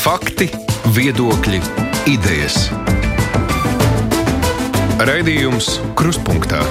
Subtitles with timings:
[0.00, 0.46] Fakti,
[0.96, 1.58] viedokļi,
[2.08, 2.70] idejas.
[4.96, 6.62] Raidījums Kruspunkta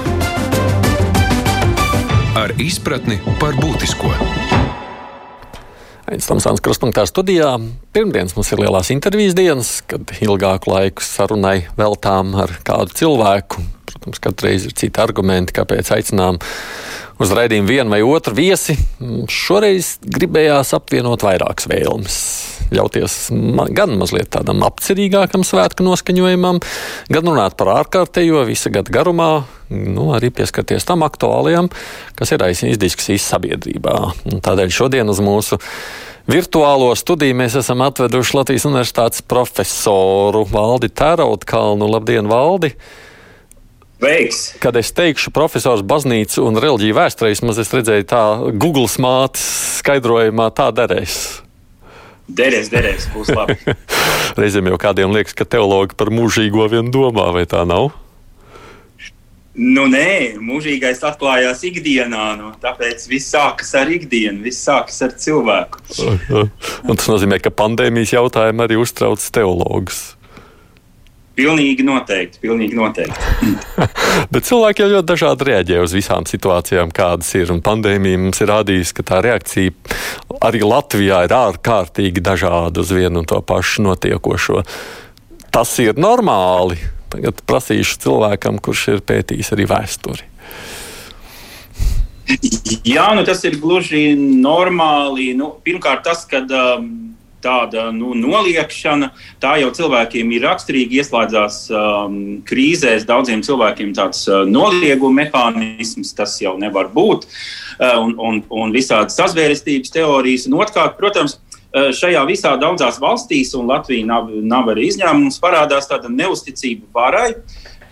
[2.42, 4.10] ar izpratni par būtisko.
[6.10, 7.52] Aizsmeļamies krustpunktā studijā.
[7.94, 13.61] Pirmdienas mums ir lielās intervijas dienas, kad ilgāku laiku sarunai veltām ar kādu cilvēku.
[13.93, 16.41] Protams, katru reizi ir citi argumenti, kāpēc aicinām
[17.20, 18.76] uz raidījumu vienu vai otru viesi.
[19.30, 22.17] Šoreiz gribējās apvienot vairākas vēlmes.
[22.73, 23.16] Ļauties
[23.76, 26.59] gan mazliet tādam apcerīgākam svētku noskaņojumam,
[27.09, 29.31] gan runāt par ārkārtējo visa gada garumā,
[29.73, 31.71] nu, arī pieskarties tam aktuālajam,
[32.20, 33.98] kas ir aizsīs diskusijas sabiedrībā.
[34.29, 35.57] Un tādēļ šodien uz mūsu
[36.29, 41.90] virtuālo studiju mēs esam atveduši Latvijas Universitātes profesoru Valdi Tērautkalnu.
[41.98, 42.76] Labdien, Valdi!
[43.99, 44.53] Veiks.
[44.63, 48.23] Kad es teikšu profesors baznīcu un reliģiju vēsturēs, maz es redzēju tā
[48.55, 49.44] Google smāts
[49.81, 51.17] skaidrojumā tā derēs.
[52.30, 53.57] Derēs, derēs, būs labi.
[54.40, 57.90] Reizēm jau kādiem liekas, ka teologi par mūžīgo vien domā, vai tā nav?
[59.60, 62.29] Nu, nē, mūžīgais atklājās ikdienā.
[62.40, 65.82] Nu, tāpēc viss sākas ar ikdienu, viss sākas ar cilvēku.
[66.88, 70.14] Un tas nozīmē, ka pandēmijas jautājumi arī uztrauc teologus.
[71.40, 72.42] Pilnīgi noteikti.
[72.44, 73.52] Pilnīgi noteikti.
[74.34, 77.54] Bet cilvēki jau ļoti dažādi reaģē uz visām situācijām, kādas ir.
[77.54, 79.72] Un pandēmija mums ir rādījusi, ka tā reakcija
[80.44, 84.66] arī Latvijā ir ārkārtīgi dažāda uz vienu un to pašu notiekošo.
[85.50, 86.80] Tas ir normāli.
[87.10, 90.28] Tagad prasīšu cilvēkam, kurš ir pētījis arī vēsturi.
[92.86, 95.32] Jā, nu tas ir gluži normāli.
[95.38, 96.92] Nu, pirmkārt, tas, ka um,
[97.44, 103.08] tāda nu, noliekšana, tā jau cilvēkiem ir raksturīga, ieslēdzās um, krīzēs.
[103.09, 109.17] Daudziem cilvēkiem tāds uh, nolieguma mehānisms, tas jau nevar būt, uh, un, un, un visādas
[109.20, 110.48] sazvērestības teorijas.
[110.50, 115.90] Un otrkārt, protams, uh, šajā visā daudzās valstīs, un Latvija nav, nav arī izņēmums, parādās
[115.92, 117.34] tāda neusticība varai.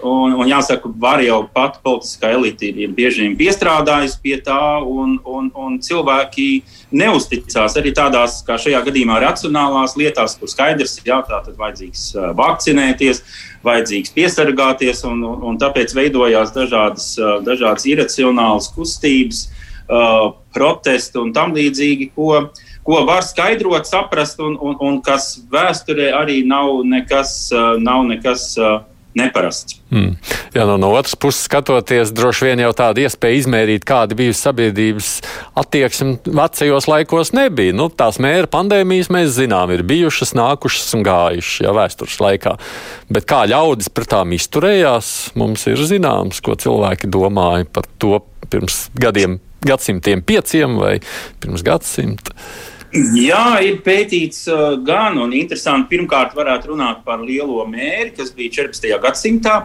[0.06, 5.48] Un, un jāsaka, var jau pat politiskā elite ir bieži piestrādājusi pie tā, un, un,
[5.58, 6.62] un cilvēki
[6.94, 12.04] neusticās arī tādās, kā šajā gadījumā, racionālās lietās, kur skaidrs ir, jā, tā tad vajadzīgs
[12.38, 13.24] vakcinēties,
[13.66, 17.16] vajadzīgs piesargāties, un, un, un tāpēc veidojās dažādas,
[17.48, 19.48] dažādas iracionālas kustības,
[19.90, 22.52] uh, protesti un tam līdzīgi, ko,
[22.86, 27.50] ko var skaidrot, saprast, un, un, un kas vēsturē arī nav nekas.
[27.82, 28.86] Nav nekas uh,
[29.18, 29.78] neparasts.
[29.92, 30.16] Hmm.
[30.56, 35.12] Jā, no, no otras puses, skatoties, droši vien jau tāda iespēja izmērīt, kāda bija sabiedrības
[35.58, 37.76] attieksme vecajos laikos, nebija.
[37.78, 42.56] Nu, tās mēra pandēmijas mēs zinām, ir bijušas, nākušas un gājušas jau vēstures laikā.
[43.14, 48.20] Bet kā ļaudis pret tām izturējās, mums ir zināms, ko cilvēki domāja par to
[48.52, 50.98] pirms gadiem, gadsimtiem pieciem vai
[51.42, 52.36] pirms gadsimta.
[52.96, 58.64] Jā, ir pētīts uh, gan, un interesanti, pirmkārt, varētu runāt par lielo mēri, kas bija
[58.64, 58.94] 14.
[59.04, 59.58] gadsimtā.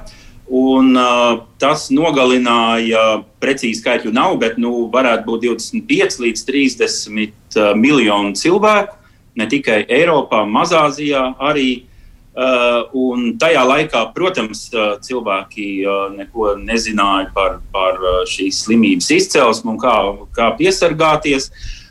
[0.52, 7.70] Un, uh, tas nogalināja, precīzi skaitļu nav, bet nu, varētu būt 25 līdz 30 uh,
[7.78, 8.98] miljonu cilvēku.
[9.38, 11.86] Ne tikai Eiropā, Mazāzijā arī.
[12.32, 12.88] Uh,
[13.36, 19.80] tajā laikā, protams, uh, cilvēki uh, neko nezināja par, par uh, šīs slimības izcelsmu un
[19.82, 19.96] kā,
[20.32, 21.50] kā piesargāties.
[21.52, 21.81] Uh,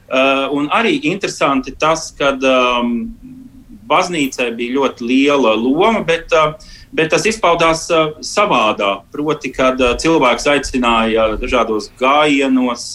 [0.51, 2.95] un arī interesanti tas, ka um,
[3.88, 6.57] baznīcai bija ļoti liela loma, bet, uh,
[6.91, 9.05] bet tas izpaudās uh, savādāk.
[9.13, 12.91] Proti, kad cilvēks aicināja dažādos gājienos,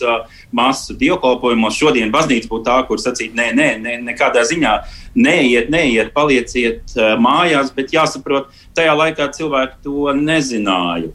[0.57, 1.77] masu dievkalpojumos.
[1.77, 4.77] Šodien baznīca būtu tā, kur sacīt, nē, nē, nē nekādā ziņā
[5.17, 11.13] neiet, neiet, palieciet mājās, bet jāsaprot, tajā laikā cilvēki to nezināja.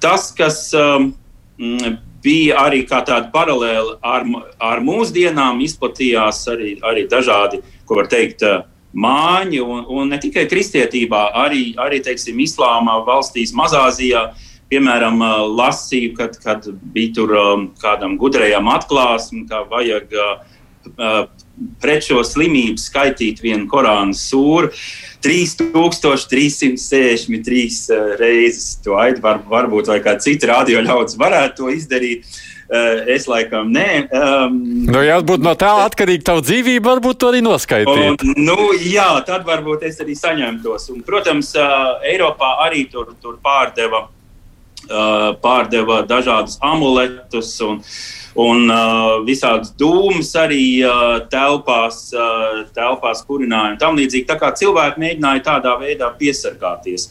[0.00, 1.12] Tas, kas um,
[2.24, 4.24] bija arī tāda paralēla ar,
[4.60, 8.64] ar mūsdienām, izplatījās arī, arī dažādi, ko var teikt, eh,
[8.94, 14.28] māņi, un, un ne tikai kristietībā, arī, arī teiksim, islāma valstīs, Mazāzijā.
[14.72, 20.14] Piemēram, eh, lasīju, kad, kad bija tur um, kādam gudrajam atklāsme, ka vajag
[21.82, 24.68] pret šo slimību skaitīt vienu Korānu sūru.
[25.24, 28.74] 3363 uh, reizes.
[28.84, 32.20] To aidu var, varbūt vai kāds cits radio ļaudis varētu to izdarīt.
[32.64, 34.08] Uh, es laikam nē.
[34.08, 34.54] Um,
[34.88, 38.24] nu, ja būtu no tā atkarīga tava dzīvība, varbūt to arī noskaidrot.
[38.40, 40.82] Nu, jā, tad varbūt es arī saņemtos.
[40.92, 44.08] Un, protams, uh, Eiropā arī tur, tur pārdeva,
[45.40, 47.60] pārdeva dažādus amuletus.
[47.64, 54.26] Un, uh, un uh, visādas dūmas arī uh, telpās, uh, telpās kurināja un tam līdzīgi.
[54.28, 57.08] Tā kā cilvēki mēģināja tādā veidā piesargāties.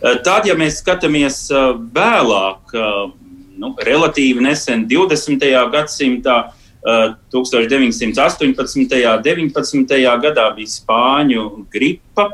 [0.00, 3.12] Uh, tad, ja mēs skatāmies uh, vēlāk, uh,
[3.60, 5.48] nu, relatīvi nesen 20.
[5.72, 6.40] gadsimtā,
[6.82, 8.74] 1918.
[8.74, 8.86] un
[9.22, 9.92] 19.
[10.24, 12.24] gadā bija spāņu gripa.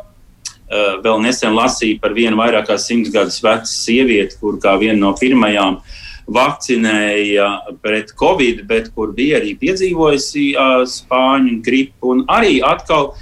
[1.05, 5.13] Vēl nesen lasīju par vienu vairāk kā simts gadus vecu sievieti, kur kā viena no
[5.17, 5.79] pirmajām
[6.29, 7.49] vakcinēja
[7.83, 10.51] pret covid, bet kur bija arī piedzīvojusi
[10.93, 12.13] spāņu gripu.
[12.15, 13.15] Un arī atkal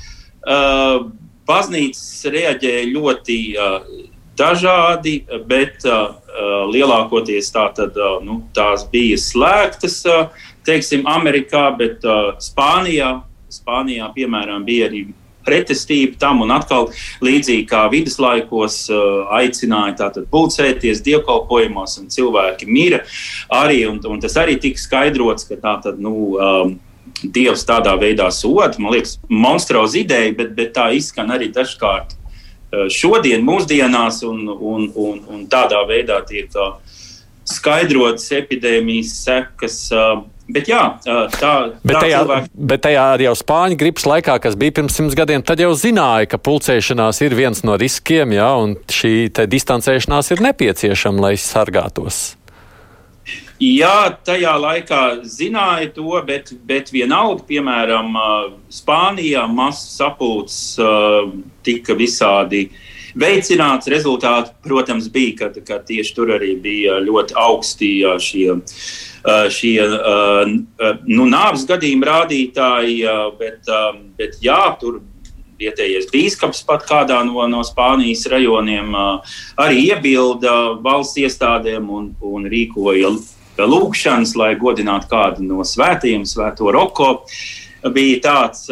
[1.46, 3.38] baznīcas reaģēja ļoti
[4.36, 5.14] dažādi,
[5.48, 5.86] bet
[6.72, 10.02] lielākoties tā tad, nu, tās bija slēgtas
[10.66, 13.20] teiksim, Amerikā, bet uh, Spānijā,
[13.52, 15.06] Spānijā, piemēram, bija arī
[15.46, 16.90] pretestība tam, un atkal
[17.24, 23.02] līdzīgi kā viduslaikos uh, aicināja tātad pulcēties dievkalpojumos, un cilvēki mira
[23.52, 26.76] arī, un, un tas arī tika skaidrots, ka tātad, nu, um,
[27.22, 28.76] Dievs tādā veidā soda.
[28.82, 34.88] Man liekas, monstruoza ideja, bet, bet tā izskan arī dažkārt uh, šodien, mūsdienās, un, un,
[34.92, 36.74] un, un tādā veidā tiek uh,
[37.48, 39.78] skaidrotas epidēmijas sekas.
[39.94, 41.52] Uh, Bet jā, tā,
[41.82, 42.50] bet tā tajā, cilvēki...
[42.70, 46.38] bet tajā jau spāņu gripas laikā, kas bija pirms simts gadiem, tad jau zināja, ka
[46.38, 49.14] pulcēšanās ir viens no riskiem, jā, un šī
[49.50, 52.36] distancēšanās ir nepieciešama, lai sargātos.
[53.58, 58.12] Jā, tajā laikā zināja to, bet, bet vienalga, piemēram,
[58.70, 60.76] Spānijā masas sapulces
[61.64, 62.68] tika visādi
[63.16, 63.88] veicināts.
[63.90, 67.90] Rezultāti, protams, bija, ka, ka tieši tur arī bija ļoti augsti
[68.20, 68.60] šie
[69.50, 73.02] šie eh, eh, nu, nāves gadījuma rādītāji,
[73.40, 73.70] bet,
[74.18, 75.00] bet jā, tur
[75.58, 78.92] vietējais bīskaps pat kādā no, no Spānijas rajoniem
[79.56, 83.14] arī iebilda valsts iestādēm un, un rīkoja
[83.56, 87.24] lūgšanas, lai godinātu kādu no svētajiem, Svēto Roko.
[87.94, 88.66] Bija tāds,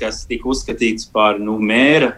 [0.00, 2.16] kas tika uzskatīts par nu, mēra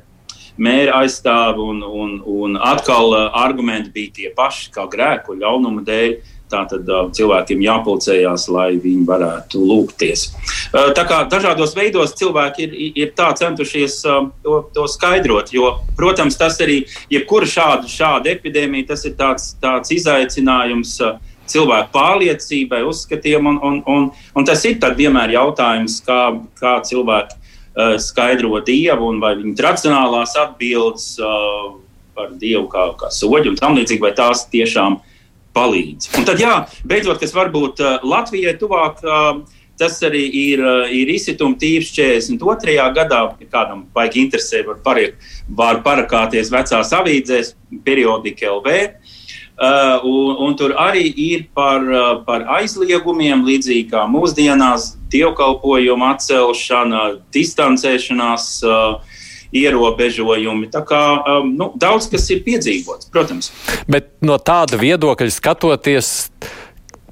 [0.58, 6.16] mēra aizstāvu, un, un, un atkal argumenti bija tie paši, kā grēku, ļaunuma dēļ.
[6.48, 10.26] Tātad uh, cilvēkiem jāpulcējās, lai viņi varētu lūgties.
[10.72, 15.74] Uh, tā kā dažādos veidos cilvēki ir, ir tā centušies uh, to, to skaidrot, jo,
[15.98, 20.96] protams, tas arī, jebkura šāda, šāda epidēmija, tas ir tāds, tāds izaicinājums
[21.48, 26.22] cilvēku pārliecībai, uzskatiem, un, un, un, un tas ir vienmēr jautājums, kā,
[26.60, 27.36] kā cilvēki
[28.02, 31.12] skaidro Dievu un vai viņu tradicionālās atbildes
[32.18, 34.98] par Dievu kā, kā soļu un tam līdzīgi, vai tās tiešām
[35.58, 36.10] palīdz.
[36.18, 36.56] Un tad, jā,
[36.88, 39.04] beidzot, kas varbūt uh, Latvijai tuvāk.
[39.04, 39.46] Uh,
[39.78, 42.72] Tas arī ir, uh, ir izsituma tīvs 42.
[42.96, 43.20] gadā.
[43.46, 45.14] Kādam vajag interesē, var, pariek,
[45.54, 47.52] var parakāties vecās avīzēs,
[47.86, 48.74] periodika LV.
[49.58, 51.86] Uh, un, un tur arī ir par,
[52.26, 57.04] par aizliegumiem, līdzīgi kā mūsdienās, dievkalpojumu atcelšana,
[57.34, 58.50] distancēšanās.
[58.66, 59.17] Uh,
[59.54, 60.70] ierobežojumi.
[60.72, 63.52] Tā kā um, nu, daudz kas ir piedzīvots, protams.
[63.90, 66.14] Bet no tāda viedokļa skatoties.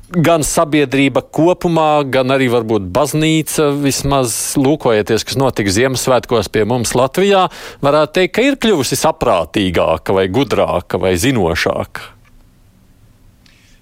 [0.06, 7.48] Gan sabiedrība kopumā, gan arī varbūt baznīca, vismaz lūkojieties, kas notika Ziemassvētkos pie mums Latvijā,
[7.82, 12.06] varētu teikt, ka ir kļuvusi saprātīgāka, vai gudrāka, vai zinošāka.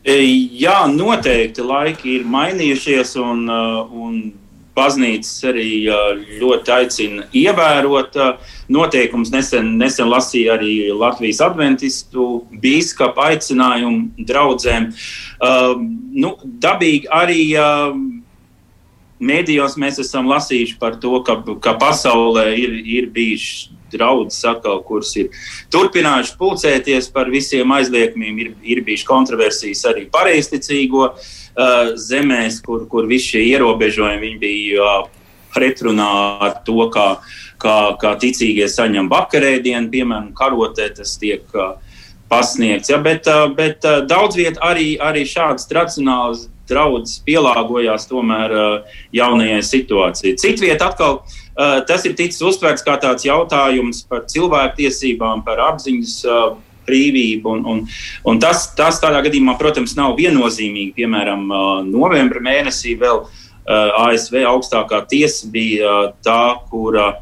[0.01, 0.17] E,
[0.65, 4.17] jā, noteikti laiki ir mainījušies, un, uh, un
[4.75, 5.69] baznīcas arī
[6.41, 8.19] ļoti aicina ievērot
[8.73, 9.31] noteikumus.
[9.35, 14.91] Nesen, nesen lasīju arī Latvijas adventistu biskupa aicinājumu draudzēm.
[15.45, 15.77] Uh,
[16.15, 17.95] nu, dabīgi arī uh,
[19.25, 25.13] mēdījos mēs esam lasījuši par to, ka, ka pasaulē ir, ir bijuši draugi, atkal, kurus
[25.21, 25.31] ir
[25.71, 28.43] turpinājuši pulcēties par visiem aizliegumiem.
[28.43, 31.33] Ir, ir bijušas kontroversijas arī pareizticīgo uh,
[32.01, 35.09] zemēs, kur, kur visi šie ierobežojumi bija uh,
[35.55, 36.11] pretrunā
[36.43, 37.09] ar to, kā,
[37.63, 41.47] kā, kā ticīgie saņem vakarēdienu, piemēram, karotē tas tiek.
[41.55, 41.77] Uh,
[42.29, 42.91] pasniegts.
[42.91, 49.01] Ja, bet uh, bet uh, daudz vietā arī, arī šādas tradicionālas draudzes pielāgojās tomēr uh,
[49.15, 50.37] jaunajai situācijai.
[50.41, 56.57] Citviet atkal uh, tas ir ticis uztverts kā tāds jautājums par cilvēktiesībām, par apziņas uh,
[56.87, 57.55] brīvību.
[57.57, 57.83] Un, un,
[58.31, 60.95] un tas, tas tādā gadījumā, protams, nav viennozīmīgi.
[60.99, 61.47] Piemēram,
[61.89, 63.25] novembra mēnesī vēl
[63.65, 67.15] ASV augstākā tiesa bija tā, kura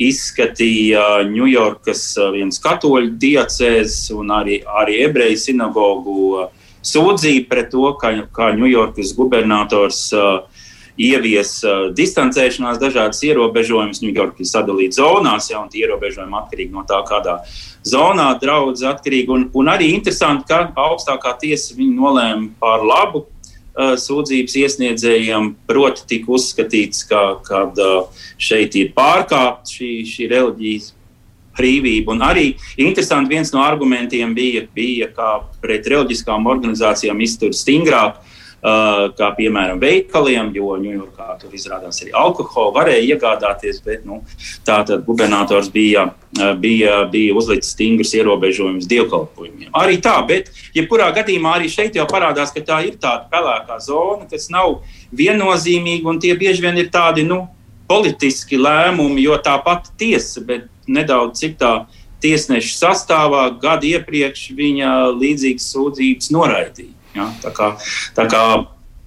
[0.00, 6.46] izskatīja Ņujorkas viens katoļu diacēzes un arī, arī ebreju sinagogu
[6.86, 10.06] sūdzību pret to, ka, kā Ņujorkas gubernators
[11.00, 14.02] ievies uh, distancēšanās, dažādas ierobežojumus.
[14.04, 17.38] Ņujorka ir sadalīta zonās, ja, un tie ierobežojumi atkarīgi no tā, kādā
[17.86, 19.32] zonā draudzes atkarīgi.
[19.34, 26.34] Un, un arī interesanti, ka augstākā tiesa nolēma par labu uh, sūdzības iesniedzējiem, proti, tika
[26.36, 30.92] uzskatīts, ka kad, uh, šeit ir pārkāpta šī, šī reliģijas
[31.60, 32.14] brīvību.
[32.14, 32.46] Un arī
[32.80, 35.30] interesanti viens no argumentiem bija, bija kā
[35.62, 38.20] pret reliģiskām organizācijām iztur stingrāk
[38.60, 44.20] kā piemēram veikaliem, jo Ņujorkā tur izrādās arī alkoholu varēja iegādāties, bet nu,
[44.66, 49.70] tā tad gubernators bija, uh, bija, bija uzlicis stingrus ierobežojumus dievkalpojumiem.
[49.80, 53.80] Arī tā, bet jebkurā ja gadījumā arī šeit jau parādās, ka tā ir tāda pelēkā
[53.80, 54.82] zona, kas nav
[55.16, 57.46] viennozīmīga un tie bieži vien ir tādi nu,
[57.90, 61.72] politiski lēmumi, jo tā pati tiesa, bet nedaudz citā
[62.20, 66.99] tiesneša sastāvā gadu iepriekš viņa līdzīgas sūdzības noraidīja.
[67.20, 67.26] Ja?
[67.44, 67.72] Tā kā,
[68.16, 68.44] tā kā,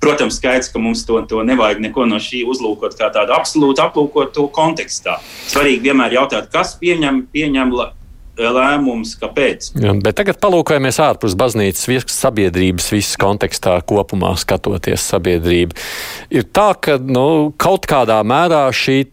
[0.04, 4.34] protams, skaidrs, ka mums to, to nevajag neko no šī uzlūkot kā tādu absolūti aplūkot
[4.36, 5.20] to kontekstā.
[5.52, 7.76] Svarīgi vienmēr jautāt, kas pieņem, pieņem
[8.34, 9.70] lēmums, kāpēc.
[9.78, 15.78] Ja, bet tagad palūkojamies ārpus baznīcas, visas sabiedrības, visas kontekstā kopumā skatoties sabiedrību.
[16.34, 19.04] Ir tā, ka nu, kaut kādā mērā šī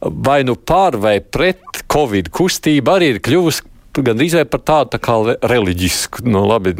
[0.00, 3.64] vai nu pār vai pret Covid kustība arī ir kļuvusi
[4.04, 6.74] gandrīz par tādu tā kā reliģisku, nu, labi,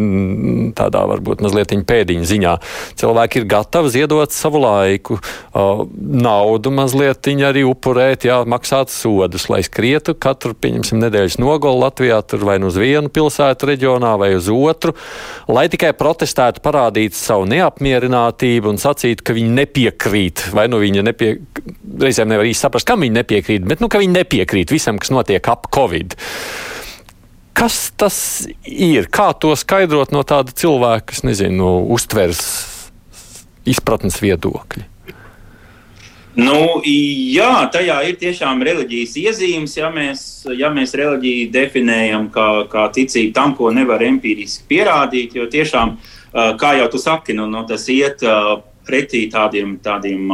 [0.77, 2.55] tādā varbūt mazliet pēdiņa ziņā.
[3.01, 5.19] Cilvēki ir gatavi ziedot savu laiku,
[5.97, 12.47] naudu mazliet arī upurēt, jā, maksāt sodus, lai skrietu katru, pieņemsim, nedēļas nogolu Latvijā, tur
[12.47, 14.95] vai nu uz vienu pilsētu reģionā vai uz otru,
[15.51, 21.33] lai tikai protestētu, parādītu savu neapmierinātību un sacītu, ka viņi nepiekrīt, vai nu viņi nepie,
[22.03, 25.53] reizēm nevar īsti saprast, kam viņi nepiekrīt, bet nu, ka viņi nepiekrīt visam, kas notiek
[25.53, 26.17] ap Covid.
[27.57, 28.19] Kas tas
[28.69, 29.07] ir?
[29.09, 32.43] Kā to skaidrot no tāda cilvēka, kas nezinu, no uztveres,
[33.65, 34.85] izpratnes viedokļa?
[36.37, 39.79] Nu, jā, tajā ir tiešām reliģijas iezīmes.
[39.79, 40.21] Ja mēs,
[40.53, 45.97] ja mēs reliģiju definējam kā, kā ticību tam, ko nevar empiriski pierādīt, jo tiešām,
[46.61, 48.21] kā jau tu saki, nu, nu, tas iet
[48.87, 50.29] pretī tādiem, tādiem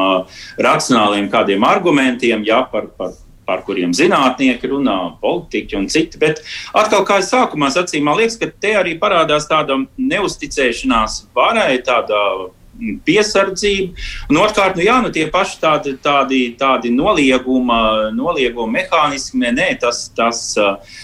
[0.59, 3.14] racionāliem kādiem argumentiem, ja, par, par
[3.53, 6.21] par kuriem zinātnieki runā, politiķi un citi.
[6.23, 6.41] Bet
[6.73, 12.23] atkal, kā es sākumā sacīju, man liekas, ka te arī parādās tāda neusticēšanās varai, tāda
[12.47, 14.07] mm, piesardzība.
[14.33, 17.83] Un otrkārt, nu, jā, nu, tie paši tādi, tādi, tādi nolieguma,
[18.17, 20.43] nolieguma mehānismi, nē, tas, tas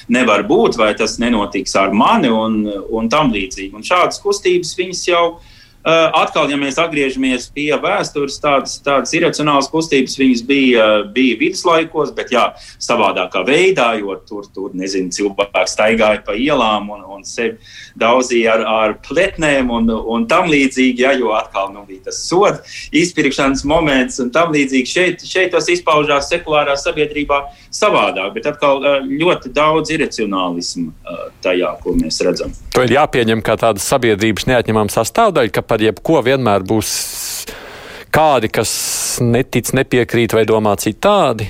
[0.08, 3.74] nevar būt, vai tas nenotiks ar mani un, un tam līdzīgi.
[3.76, 5.54] Un šādas kustības viņas jau ir Uh,
[5.86, 12.32] atkal, ja mēs atgriežamies pie vēstures, tādas, tādas iracionālas kustības viņas bija, bija viduslaikos, bet
[12.34, 12.48] jā,
[12.82, 17.56] savādākā veidā, jo tur, tur nezinu, cilvēki staigāja pa ielām un, un sevi
[17.98, 22.58] daudzīja ar, ar pletnēm un, un tam līdzīgi, jā, jo atkal nu, bija tas soda
[22.94, 24.88] izpirkšanas moments un tam līdzīgi.
[24.88, 27.40] Šeit, šeit tas izpaužās sekulārā sabiedrībā
[27.74, 32.54] savādāk, bet atkal uh, ļoti daudz iracionālismu uh, tajā, ko mēs redzam.
[32.74, 36.90] To ir jāpieņem kā tāda sabiedrības neatņemama sastāvdaļa, par jebko vienmēr būs
[38.14, 38.72] kādi, kas
[39.22, 41.48] netic, nepiekrīt vai domā citādi?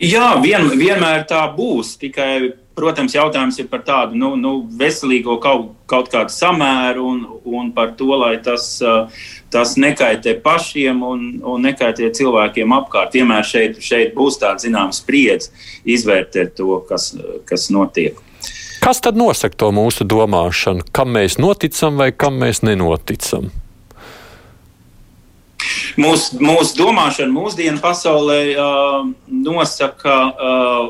[0.00, 1.92] Jā, vien, vienmēr tā būs.
[2.00, 7.68] Tikai, protams, jautājums ir par tādu nu, nu, veselīgo kaut, kaut kādu samēru un, un
[7.76, 8.78] par to, lai tas,
[9.52, 13.18] tas nekaitē pašiem un, un nekaitē cilvēkiem apkārt.
[13.18, 15.52] Vienmēr šeit, šeit būs tāds zināms spriedzi
[15.84, 17.12] izvērtēt to, kas,
[17.44, 18.16] kas notiek.
[18.80, 23.50] Kas tad nosaka to mūsu domāšanu, kam mēs noticam vai kam mēs nenoticam?
[26.00, 30.86] Mūsu mūs domāšana mūsdienu pasaulē uh, nosaka uh,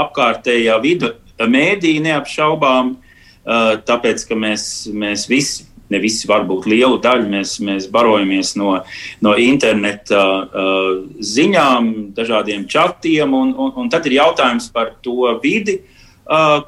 [0.00, 7.28] apkārtējā vidu mēdīja neapšaubām, uh, tāpēc ka mēs, mēs visi ne visi, varbūt lielu daļu
[7.30, 8.76] mēs, mēs barojamies no,
[9.24, 15.80] no interneta uh, ziņām, dažādiem čatiem, un, un, un tad ir jautājums par to vidi,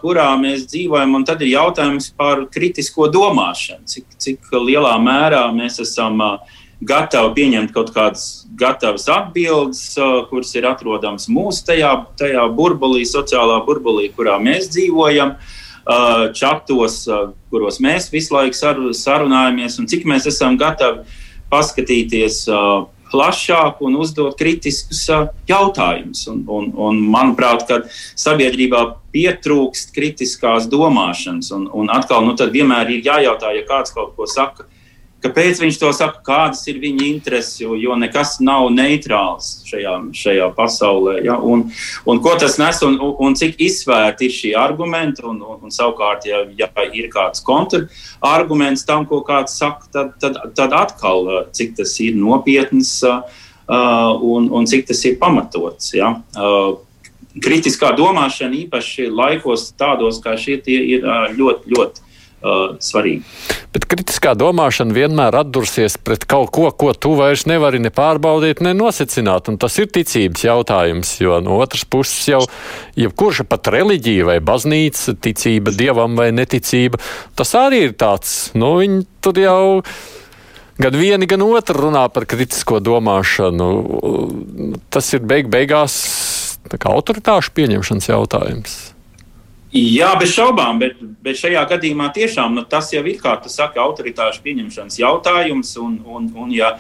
[0.03, 1.15] kurā mēs dzīvojam.
[1.19, 3.87] Un tad ir jautājums par kritisko domāšanu.
[3.87, 6.21] Cik, cik lielā mērā mēs esam
[6.83, 9.83] gatavi pieņemt kaut kādas gatavas atbildes,
[10.31, 15.37] kuras ir atrodamas mūsu tajā, tajā burbulī, sociālā burbulī, kurā mēs dzīvojam.
[16.39, 17.01] Čatos,
[17.51, 18.55] kuros mēs visu laiku
[18.95, 21.03] sarunājamies, un cik mēs esam gatavi
[21.51, 25.05] paskatīties uh, plašāk un uzdot kritiskus
[25.49, 26.25] jautājumus.
[26.33, 27.83] Un, un, un manuprāt, ka
[28.19, 31.53] sabiedrībā pietrūkst kritiskās domāšanas.
[31.57, 34.67] Un, un atkal, nu, tad vienmēr ir jājautā, ja kāds kaut ko saka,
[35.23, 40.49] Kāpēc viņš to saka, kādas ir viņa intereses, jo, jo nekas nav neitrāls šajā, šajā
[40.57, 41.21] pasaulē.
[41.23, 41.37] Ja?
[41.39, 41.69] Un,
[42.11, 46.27] un ko tas nes un, un cik izsvērti ir šie argumenti, un, un, un savukārt,
[46.27, 51.95] ja, ja ir kāds kontrarguments tam, ko kāds saka, tad, tad, tad atkal cik tas
[52.03, 53.23] ir nopietns uh,
[53.71, 55.95] un, un cik tas ir pamatots.
[55.95, 56.17] Ja?
[56.35, 56.81] Uh,
[57.43, 61.07] kritiskā domāšana īpaši laikos tādos kā šie ir
[61.39, 62.11] ļoti, ļoti
[62.43, 63.23] uh, svarīgi.
[63.73, 68.75] Bet kritiskā domāšana vienmēr atdursies pret kaut ko, ko tu vairs nevari ne pārbaudīt, ne
[68.77, 69.49] nosecināt.
[69.49, 72.43] Un tas ir ticības jautājums, jo no otras puses jau
[72.99, 77.01] jebkurš pat reliģija vai baznīca, ticība dievam vai neticība,
[77.39, 79.63] tas arī ir tāds, nu, viņi tur jau
[80.83, 83.69] gan vieni, gan otri runā par kritisko domāšanu.
[84.93, 85.97] Tas ir beig beigās
[86.73, 88.81] autoritāšu pieņemšanas jautājums.
[89.73, 93.81] Jā, bez šaubām, bet, bet šajā gadījumā tiešām nu, tas jau ir, kā tu saki,
[93.81, 95.71] autoritāšu pieņemšanas jautājums.
[95.81, 96.75] Un, un, un ja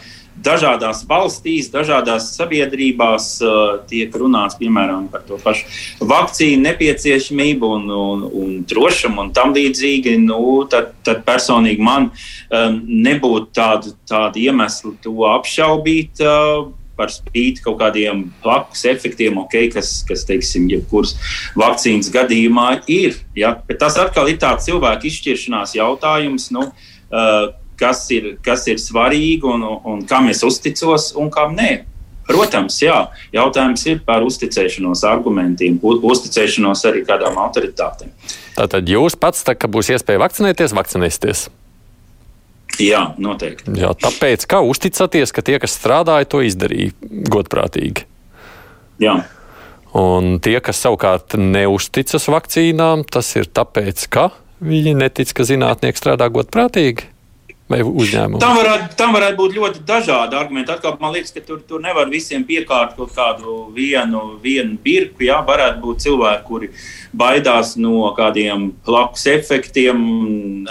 [0.44, 8.26] dažādās valstīs, dažādās sabiedrībās uh, tiek runāts piemēram par to pašu vakcīnu nepieciešamību un, un,
[8.28, 14.98] un drošumu un tam līdzīgi, nu, tad, tad personīgi man um, nebūtu tādu, tādu iemeslu
[15.00, 16.20] to apšaubīt.
[16.20, 16.72] Uh,
[17.02, 21.16] par spīti kaut kādiem blakus efektiem, okay, kas, kas teiksim, jebkuras
[21.58, 23.18] vakcīnas gadījumā ir.
[23.38, 23.56] Ja?
[23.66, 26.52] Bet tas atkal ir tāds cilvēku izšķiršanās jautājums.
[26.54, 27.50] Nu, uh,
[27.82, 31.72] kas ir, kas ir svarīgi un, un kam es uzticos un kam nē.
[32.22, 32.96] Protams, jā,
[33.34, 38.12] jautājums ir par uzticēšanos argumentiem, uzticēšanos arī kādām autoritātēm.
[38.54, 41.48] Tātad jūs pats, tā, kad būs iespēja vakcinēties, vakcinēsieties?
[42.80, 43.74] Jā, noteikti.
[43.76, 46.94] Jā, tāpēc kā uzticaties, ka tie, kas strādāja, to izdarīja
[47.32, 48.06] godprātīgi?
[49.02, 49.18] Jā.
[49.98, 54.30] Un tie, kas savukārt neusticas vakcīnām, tas ir tāpēc, ka
[54.64, 57.11] viņi netic, ka zinātnieki strādā godprātīgi
[57.72, 58.40] vai uzņēmumu?
[58.42, 60.72] Tam varētu, tam varētu būt ļoti dažādi argumenti.
[60.74, 65.24] Atkal man liekas, ka tur, tur nevar visiem piekārt kaut kādu vienu, vienu birku.
[65.26, 66.70] Jā, varētu būt cilvēki, kuri
[67.16, 70.02] baidās no kādiem blakus efektiem.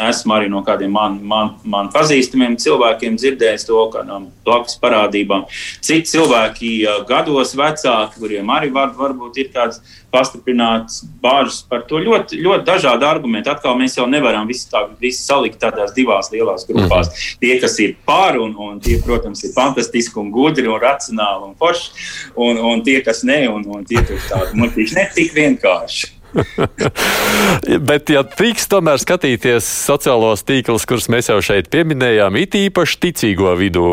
[0.10, 5.48] Esmu arī no kādiem man, man, man pazīstamiem cilvēkiem dzirdējis to, kādām blakus parādībām.
[5.82, 6.74] Citi cilvēki
[7.10, 9.82] gados vecāki, kuriem arī var, varbūt ir kāds
[10.12, 12.02] pastiprināts bāžas par to.
[12.04, 13.52] Ļoti, ļoti dažādi argumenti.
[13.52, 16.90] Atkal mēs jau nevaram visu, tā, visu salikt tādās divās lielās grupās.
[16.90, 17.40] Mm -hmm.
[17.42, 21.56] Tie, kas ir pār, un, un tie, protams, ir fantastiski un gudri un racionāli un
[21.60, 21.92] forši,
[22.36, 26.22] un, un tie, kas ne, un, un tie, kas tādi muļķīgi, ne tik vienkārši.
[27.90, 33.54] Bet, ja drīkst tomēr skatīties sociālos tīklus, kurus mēs jau šeit pieminējām, it īpaši ticīgo
[33.60, 33.88] vidū,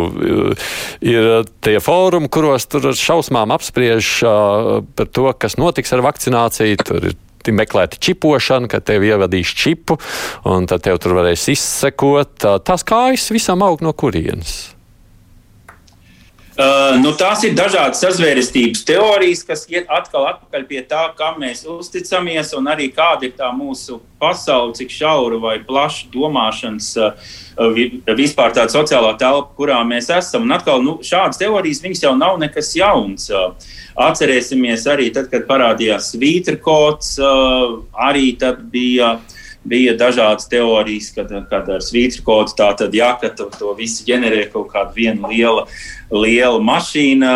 [1.04, 1.30] ir
[1.64, 6.84] tie fórumi, kuros tur šausmām apspriež par to, kas notiks ar vakcināciju.
[6.86, 7.18] Tur ir
[7.54, 9.98] meklēta čipošana, ka tev ievadīs čipu,
[10.48, 12.48] un tad tev tur varēs izsekot.
[12.64, 14.77] Tās kājas visam aug no kurienes?
[16.58, 21.60] Uh, nu, tās ir dažādas sazvērestības teorijas, kas iet atkal atpakaļ pie tā, kam mēs
[21.70, 27.30] uzticamies, un arī kāda ir tā mūsu pasaule, cik šaura vai plaša domāšanas uh,
[28.18, 30.48] vispār tāda sociālā telpa, kurā mēs esam.
[30.48, 33.30] Un atkal nu, šādas teorijas jau nav nekas jauns.
[33.30, 33.54] Uh,
[34.08, 39.14] atcerēsimies arī tad, kad parādījās svītrkots, uh, arī tad bija.
[39.14, 39.34] Uh,
[39.68, 44.06] bija dažādas teorijas, kad, kad ar svītru kodu tā tad jā, ka to, to visu
[44.08, 45.66] ģenerē kaut kāda viena liela,
[46.10, 47.32] liela mašīna,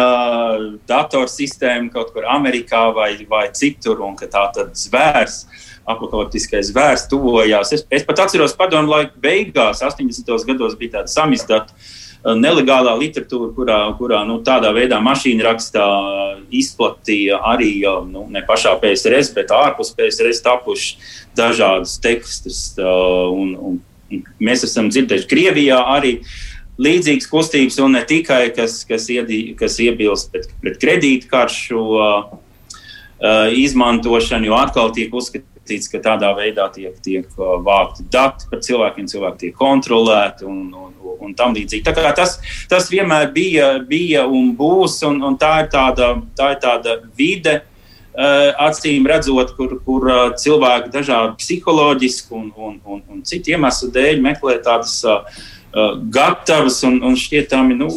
[0.88, 5.44] datorsistēma kaut kur Amerikā vai, vai citur, un ka tā tad zvērs.
[5.82, 7.72] Apokaliptiskais zvērs tuvojās.
[7.74, 10.30] Es, es pat atceros, padomu laiku beigās, 80.
[10.46, 11.88] gados bija tāda samizdata uh,
[12.22, 15.87] nelegālā literatūra, kurā, kurā nu, tādā veidā mašīna rakstā
[16.54, 17.72] izplatīja arī
[18.08, 21.00] nu, ne pašā PSRS, bet ārpus PSRS tapuši
[21.38, 22.62] dažādus tekstus.
[22.78, 26.20] Eh, un, un mēs esam dzirdējuši Krievijā arī
[26.80, 32.30] līdzīgas kustības, un ne tikai kas, kas, iedī, kas iebilst pret, pret kredītkaršu uh,
[33.52, 39.11] izmantošanu, jo atkal tiek uzskatīts ka tādā veidā tiek, tiek uh, vākti dati par cilvēkiem,
[39.11, 41.92] cilvēki tiek kontrolēti un, un, un tam līdzīgi.
[42.16, 42.38] Tas,
[42.70, 47.61] tas vienmēr bija, bija un būs, un, un tā, ir tāda, tā ir tāda vide.
[48.12, 53.88] Uh, acīm redzot, kur, kur uh, cilvēki dažādi psiholoģiski un, un, un, un citu iemeslu
[53.94, 55.22] dēļ meklē tādas uh,
[56.12, 57.88] gatavas un, un šķietami nu,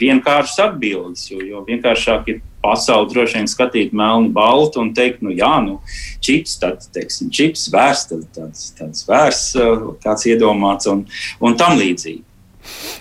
[0.00, 1.26] vienkāršas atbildes.
[1.30, 5.78] Jo, jo vienkāršāk ir pasauli droši vien skatīt melnu, baltu un teikt, nu, jā, nu,
[6.24, 11.06] čips, tad, teiksim, čips, vērs, tad, tāds, tāds vērs, uh, kāds iedomāts un,
[11.40, 12.24] un tam līdzīgi.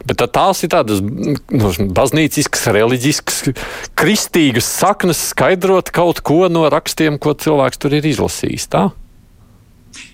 [0.07, 3.41] Bet tās ir tādas nu, baznīciskas, reliģiskas,
[3.99, 8.69] kristīgas saknes, skaidrot kaut ko no rakstiem, ko cilvēks tur ir izlasījis.
[8.71, 8.87] Tā?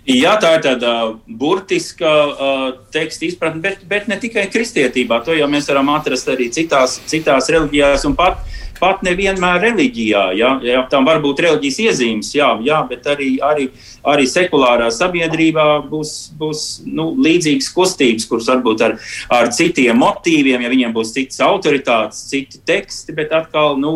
[0.06, 0.92] Jā, tā ir tāda
[1.26, 5.24] burtiska uh, teksta izpratne, bet, bet ne tikai kristietībā.
[5.26, 10.24] To jau mēs varam atrast arī citās, citās reliģijās un pat uh, pat nevienmēr reliģijā.
[10.38, 13.70] Ja, ja, tam var būt reliģijas iezīmes, jā, jā bet arī, arī,
[14.08, 18.98] arī sekulārā sabiedrībā būs, būs nu, līdzīgas kustības, kuras varbūt ar,
[19.34, 23.80] ar citiem motīviem, ja viņiem būs citas autoritātes, citi teksti, bet atkal.
[23.80, 23.96] Nu,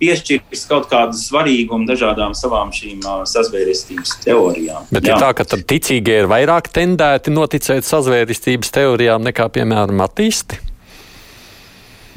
[0.00, 4.88] piešķirs kaut kādu svarīgumu dažādām savām šīm uh, sazvērestības teorijām.
[4.90, 5.16] Bet Jā.
[5.16, 10.69] ir tā, ka ticīgie ir vairāk tendēti noticēt sazvērestības teorijām nekā, piemēram, attīsti?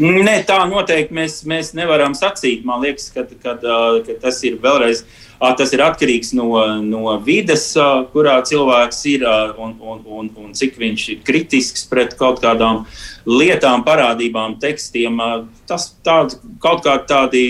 [0.04, 2.66] Nē, tā noteikti mēs, mēs nevaram sacīt.
[2.68, 5.06] Man liekas, ka, ka, ka tas ir vēlreiz.
[5.58, 6.50] Tas ir atkarīgs no,
[6.84, 7.66] no vides,
[8.14, 9.26] kurā cilvēks ir
[9.60, 12.86] un, un, un, un cik viņš ir kritisks pret kaut kādām
[13.28, 15.20] lietām, parādībām, tekstiem.
[15.68, 17.46] Tas tād, kaut kā tādi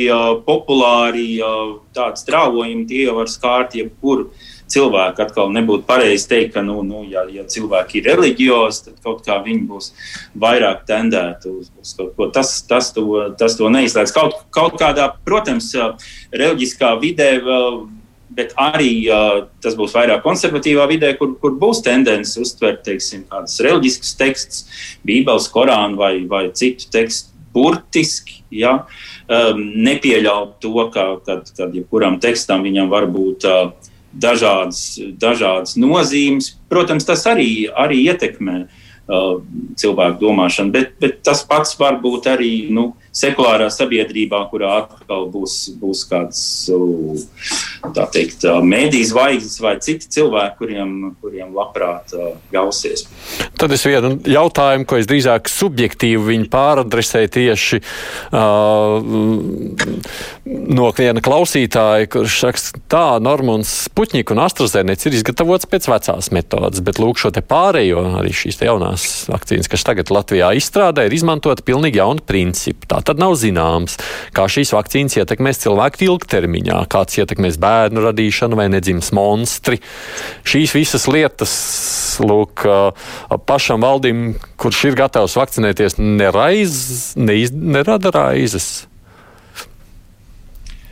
[0.46, 1.38] populāri
[1.94, 4.30] strāvojumi, tie var skārt jebkuru.
[4.30, 5.24] Ja cilvēku.
[5.24, 9.40] Atkal nebūtu pareizi teikt, ka, nu, nu, ja, ja cilvēki ir reliģiozi, tad kaut kā
[9.46, 9.92] viņi būs
[10.40, 12.30] vairāk tendēti uz, uz kaut ko.
[12.34, 13.06] Tas, tas, to,
[13.40, 14.16] tas to neizslēdz.
[14.16, 15.74] Kaut, kaut kādā, protams,
[16.34, 17.36] reliģiskā vidē.
[18.34, 23.60] Bet arī uh, tas būs vairāk konservatīvā vidē, kur, kur būs tendence uztvert teiksim, kādus
[23.62, 24.64] reliģiskus tekstus,
[25.06, 28.42] Bībeles, Korānu vai, vai citu tekstu burtiski.
[28.54, 28.74] Ja?
[29.30, 36.54] Um, nepieļaut to, ka kad, kad jebkuram tekstam viņam var būt uh, dažādas, dažādas nozīmes.
[36.71, 39.39] Protams, tas arī, arī ietekmē uh,
[39.80, 45.58] cilvēku domāšanu, bet, bet tas pats var būt arī nu, sekulārā sabiedrībā, kurā atkal būs,
[45.78, 46.41] būs kāds
[48.13, 52.15] teikt, mēdīs zvaigznes vai citi cilvēki, kuriem, kuriem labprāt
[52.54, 53.06] ļausies.
[53.60, 58.97] Tad es vienu jautājumu, ko es drīzāk subjektīvi pāradresēju tieši uh,
[60.46, 66.84] no viena klausītāja, kurš saka, tā Normons Puķņika un AstraZeneca ir izgatavots pēc vecās metodas,
[66.86, 71.17] bet lūk šo te pārējo, arī šīs te jaunās vakcīnas, kas tagad Latvijā izstrādē, ir
[71.17, 72.89] izmantota pilnīgi jauna principa.
[72.96, 73.98] Tā tad nav zināms,
[74.36, 79.82] kā šīs vakcīnas ietekmēs cilvēku ilgtermiņā, kāds ietekmēs bērnu radīšanu vai nedzims monstri.
[80.48, 81.54] Šīs visas lietas,
[82.24, 82.65] lūk,
[83.50, 86.74] pašam valdim, kurš ir gatavs vakcinēties, neraiz,
[87.19, 88.86] neiz, nerada raizes.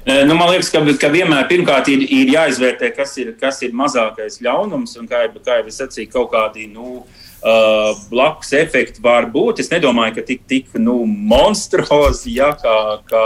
[0.06, 4.40] Nu, man liekas, ka, ka vienmēr pirmkārt ir, ir jāizvērtē, kas ir, kas ir mazākais
[4.42, 4.96] ļaunums.
[4.98, 9.62] Un, kā, kā jau es sacīju, kaut kādi nu, uh, blakus efekti var būt.
[9.62, 12.78] Es nedomāju, ka tik, tik nu, monstruozi, ja, kā,
[13.12, 13.26] kā,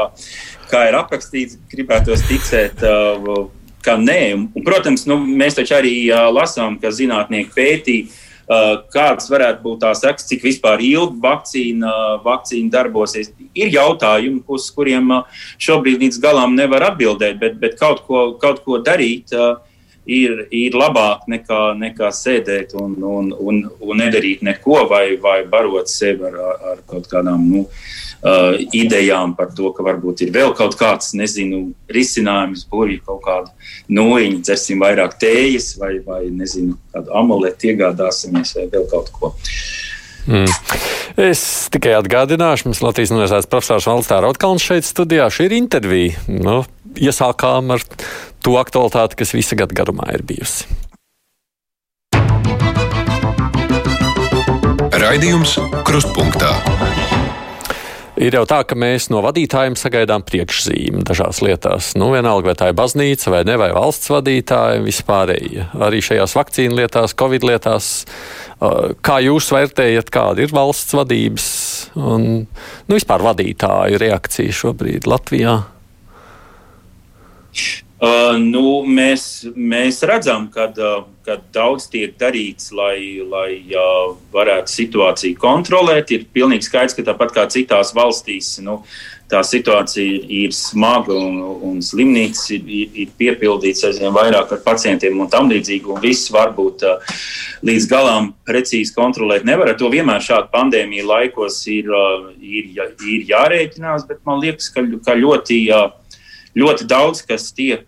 [0.71, 2.83] kā ir aprakstīts, gribētos ticēt.
[2.83, 3.47] Uh,
[4.01, 9.79] nē, un, protams, nu, mēs taču arī uh, lasām, ka zinātnieki pētīja, kādas varētu būt
[9.81, 11.93] tās sekas, cik vispār ilgi vakcīna,
[12.25, 13.31] vakcīna darbosies.
[13.57, 18.63] Ir jautājumi, uz kuriem uh, šobrīd līdz galam nevar atbildēt, bet, bet kaut, ko, kaut
[18.65, 19.33] ko darīt.
[20.05, 25.89] Ir, ir labāk nekā, nekā sēdēt un, un, un, un nedarīt neko vai, vai barot
[25.89, 26.35] sevi ar,
[26.75, 28.04] ar kaut kādām nu, uh,
[28.73, 33.51] idejām par to, ka varbūt ir vēl kaut kāds, nezinu, risinājums, burvju kaut kādu
[33.93, 39.35] noiņu, dzersim vairāk tējas vai, vai nezinu, kādu amuletu iegādāsimies vai vēl kaut ko.
[40.25, 40.49] Mm.
[41.21, 45.29] Es tikai atgādināšu, mums Latvijas Universitātes profesors Valsts Rotkalns šeit studijā.
[45.29, 46.17] Šī ir intervija.
[46.27, 46.63] Nu,
[46.97, 47.85] iesākām ar
[48.41, 50.65] to aktualitāti, kas visa gada garumā ir bijusi.
[54.95, 56.55] Raidījums Krustpunktā.
[58.15, 61.91] Ir jau tā, ka mēs no vadītājiem sagaidām priekšzīmi dažās lietās.
[61.99, 65.65] Nu, vienalga, vai tā ir baznīca vai ne, vai valsts vadītāji, vispārējie.
[65.83, 67.89] Arī šajās vakcīnu lietās, covid lietās.
[69.03, 71.47] Kā jūs vērtējat, kāda ir valsts vadības
[71.99, 75.57] un nu, vispār vadītāju reakcija šobrīd Latvijā?
[77.95, 81.05] Uh, nu, mēs, mēs redzam, ka uh,
[81.55, 86.11] daudz tiek darīts, lai, lai uh, varētu situāciju kontrolēt.
[86.11, 88.81] Ir pilnīgi skaidrs, ka tāpat kā citās valstīs, nu,
[89.31, 95.15] tā situācija ir smaga un, un slimnīcas ir, ir, ir piepildīts aizvien vairāk ar pacientiem
[95.23, 95.95] un tam līdzīgi.
[95.95, 97.17] Un viss varbūt uh,
[97.63, 99.71] līdz galam precīzi kontrolēt nevar.
[99.71, 102.73] Ar to vienmēr šāda pandēmija laikos ir, uh, ir,
[103.07, 105.67] ir jārēķinās, bet man liekas, ka, ka ļoti.
[105.71, 105.93] Uh,
[106.55, 107.85] ļoti daudz kas tiek,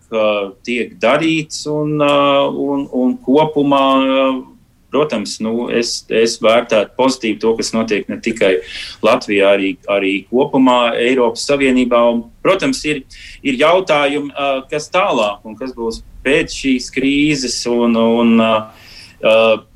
[0.66, 3.82] tiek darīts, un, un, un kopumā,
[4.92, 8.54] protams, nu, es, es vērtētu pozitīvi to, kas notiek ne tikai
[9.04, 12.02] Latvijā, arī, arī kopumā Eiropas Savienībā.
[12.12, 13.04] Un, protams, ir,
[13.44, 14.32] ir jautājumi,
[14.70, 18.34] kas tālāk un kas būs pēc šīs krīzes, un, un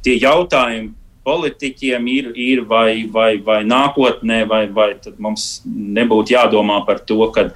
[0.04, 4.88] tie jautājumi politiķiem ir, ir vai, vai, vai nākotnē, vai, vai
[5.22, 7.50] mums nebūtu jādomā par to, ka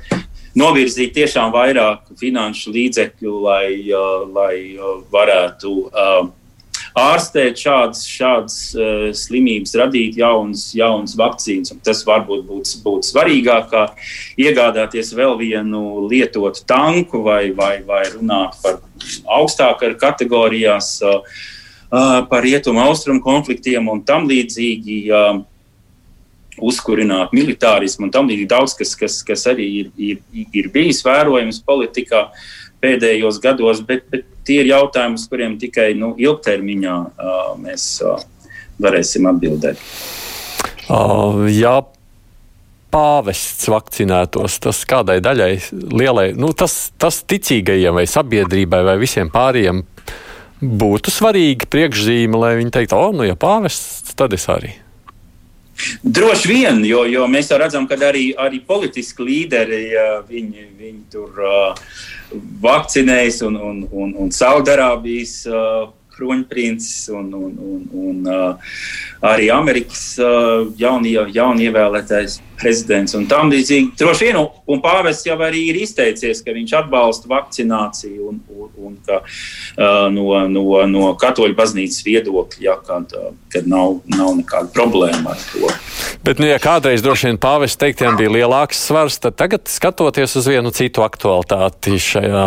[0.57, 6.29] novirzīt tiešām vairāk finanšu līdzekļu, lai, uh, lai uh, varētu uh,
[6.97, 11.75] ārstēt šādas, šādas uh, slimības, radīt jaunas, jaunas vakcīnas.
[11.85, 13.85] Tas varbūt būtu būt svarīgāk, kā
[14.41, 18.81] iegādāties vēl vienu lietotu tanku vai, vai, vai runāt par
[19.39, 21.21] augstākajām kategorijās, uh,
[21.91, 25.03] uh, par rietumu austrumu konfliktiem un tam līdzīgi.
[25.11, 25.45] Uh,
[26.63, 30.23] uzkurināt militārismu un tam līdzīgi daudz, kas, kas, kas arī ir, ir,
[30.57, 32.27] ir bijis vērojams politikā
[32.83, 38.21] pēdējos gados, bet, bet tie ir jautājumi, uz kuriem tikai nu, ilgtermiņā uh, mēs uh,
[38.83, 39.81] varēsim atbildēt.
[40.87, 41.81] Uh, jā,
[42.95, 45.51] pāvests vakcinētos, tas kādai daļai
[45.93, 49.83] lielai, nu, tas, tas ticīgajiem vai sabiedrībai vai visiem pārējiem
[50.63, 54.73] būtu svarīgi priekšzīme, lai viņi teiktu, o, nu, ja pāvests, tad es arī.
[56.03, 59.83] Droši vien, jo, jo mēs redzam, ka arī, arī politiski līderi
[60.29, 61.93] viņi, viņi tur uh,
[62.63, 68.77] vakcinējas un, un, un, un Saudarābijas uh, kroņprincis un, un, un, un uh,
[69.29, 73.93] arī Amerikas uh, jaunie, jaunievēlētais prezidents un tam līdzīgi.
[74.01, 78.97] Droši vien, un pāvests jau arī ir izteicies, ka viņš atbalsta vakcināciju un, un, un
[79.07, 83.13] ka uh, no, no, no katoļu baznīcas viedokļa, ja, kad,
[83.53, 85.73] kad nav, nav nekāda problēma ar to.
[86.27, 90.49] Bet, nu, ja kādreiz droši vien pāvests teiktiem bija lielāks svars, tad tagad skatoties uz
[90.51, 92.47] vienu citu aktualitāti šajā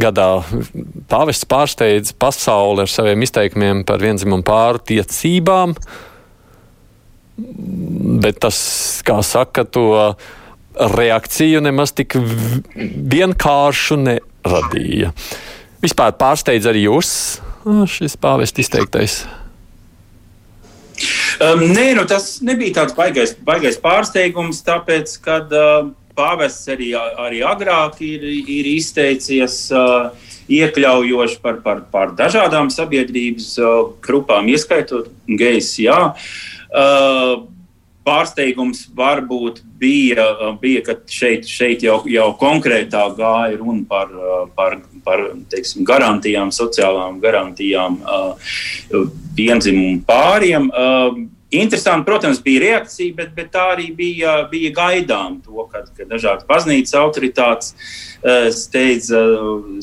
[0.00, 0.30] gadā,
[1.12, 5.76] pāvests pārsteidz pasauli ar saviem izteikumiem par vienzimumu pāru tiecībām
[8.22, 8.58] bet tas,
[9.06, 10.14] kā saka, to
[10.76, 15.12] reakciju nemaz tik vienkāršu neradīja.
[15.82, 17.12] Vispār pārsteidz arī jūs
[17.90, 19.22] šis pāvesta izteiktais.
[21.42, 27.40] Um, nē, nu, tas nebija tāds baigais, baigais pārsteigums, tāpēc, ka uh, pāvests arī, arī
[27.46, 30.12] agrāk ir, ir izteicies uh,
[30.52, 33.72] iekļaujoši par, par, par dažādām sabiedrības uh,
[34.04, 35.74] grupām, ieskaitot gejs.
[35.82, 36.12] Jā.
[36.12, 36.61] Uh,
[38.02, 40.26] pārsteigums varbūt bija,
[40.60, 44.10] bija ka šeit, šeit jau, jau konkrētāk gāja runa par,
[44.56, 48.00] par, par teiksim, garantijām, sociālām garantijām
[49.36, 50.70] vienzimumu pāriem.
[51.52, 56.48] Interesanti, protams, bija reakcija, bet, bet tā arī bija, bija gaidām to, ka, ka dažādas
[56.48, 57.74] baznīcas autoritātes
[58.56, 59.10] steidz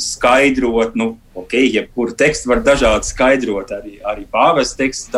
[0.02, 5.10] skaidrot, nu, ok, jebkuru tekstu var dažādi skaidrot, arī, arī pāvests teksts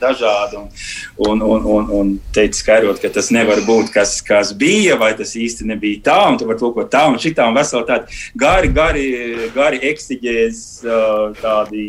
[0.00, 0.68] dažādi, un,
[1.28, 5.32] un, un, un, un teica skaidrot, ka tas nevar būt kas, kas bija, vai tas
[5.38, 8.72] īsti nebija tā, un tu vari to, ko tā, un šitā, un veseli tādi gari,
[8.76, 9.06] gari,
[9.54, 10.62] gari eksiģēs,
[11.40, 11.86] tādi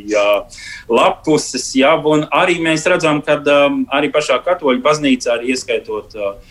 [0.91, 6.50] lapuses, jā, un arī mēs redzam, ka arī pašā katoļu baznīcā, arī ieskaitot Uh,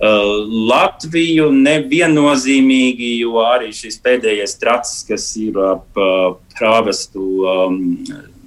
[0.00, 7.76] Latviju neviennozīmīgi, jo arī šis pēdējais tracis, kas ir ap uh, prāvestu um,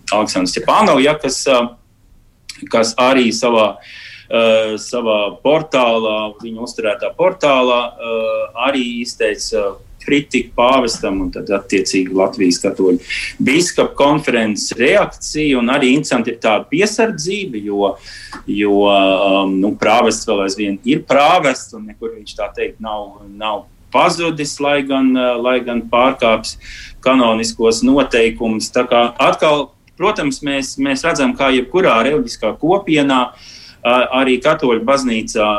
[0.09, 1.75] Aleksandru Stepānovu, ja, kas, uh,
[2.73, 11.31] kas arī savā, uh, savā portālā, viņa uzturētā portālā, uh, arī izteica kritika pāvestam un
[11.33, 12.99] tad attiecīgi Latvijas katoļu
[13.43, 15.59] biskupa konferences reakcija.
[15.59, 17.93] Un arī interesanti ir tāda piesardzība, jo,
[18.49, 23.21] jo um, nu, prāvests vēl aizvien ir prāvests un nekur viņš tā teikt nav.
[23.29, 26.55] nav Pazudis, lai gan, uh, lai gan pārkāpis
[27.05, 28.71] kanoniskos noteikumus.
[28.73, 29.67] Atkal,
[29.99, 33.51] protams, mēs, mēs redzam, kā jebkurā reliģiskā kopienā, uh,
[33.84, 35.50] arī katoļu baznīcā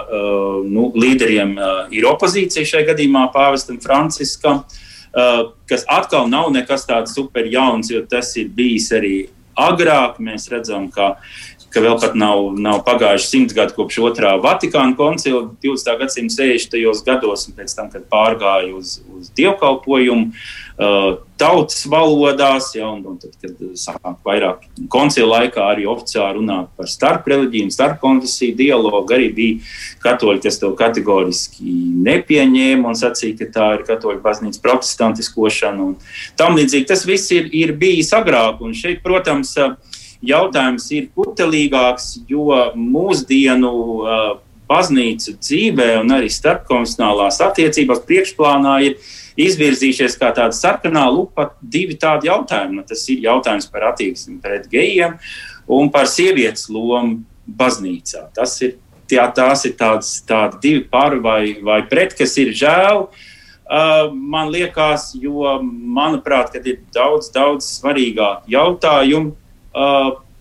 [0.64, 1.54] nu, līderiem
[1.92, 4.62] ir opozīcija šajā gadījumā pāvestam Franciskam,
[5.68, 9.14] kas atkal nav nekas tāds super jauns, jo tas ir bijis arī
[9.54, 10.18] agrāk.
[10.24, 11.14] Mēs redzam, ka,
[11.74, 15.98] ka vēl pat nav, nav pagājuši simts gadi kopš otrā Vatikāna koncila 20.
[16.00, 17.06] gadsimta 60.
[17.06, 20.30] gados, un pēc tam, kad pārgāja uz, uz dievkalpojumu.
[20.74, 26.72] Uh, tautas valodās, ja, un, un tad, kad sāk vairāk koncila laikā arī oficiāli runāt
[26.78, 29.60] par starpreligiju, starpkonfesiju dialogu, arī bija
[30.02, 31.74] katoļi, kas to kategoriski
[32.08, 35.96] nepieņēma un sacīja, ka tā ir katoļu baznīcas protestantiskošana un
[36.38, 36.88] tam līdzīgi.
[36.90, 39.54] Tas viss ir, ir bijis agrāk, un šeit, protams,
[40.28, 44.24] jautājums ir kutelīgāks, jo mūsdienu uh,
[44.68, 48.96] baznīcu dzīvē un arī starpkonfesionālās attiecībās priekšplānā ir
[49.40, 52.78] izvirzījušies kā tāda sarkanā lupa divi tādi jautājumi.
[52.78, 55.18] Nu, tas ir jautājums par attieksmi pret gejiem
[55.70, 58.28] un par sievietes lomu baznīcā.
[58.36, 58.76] Tas ir,
[59.10, 63.08] tā, tās ir tādas, tādi divi par vai, vai pret, kas ir žēl.
[63.64, 69.32] Uh, man liekas, jo, manuprāt, ir daudz, daudz svarīgāku jautājumu,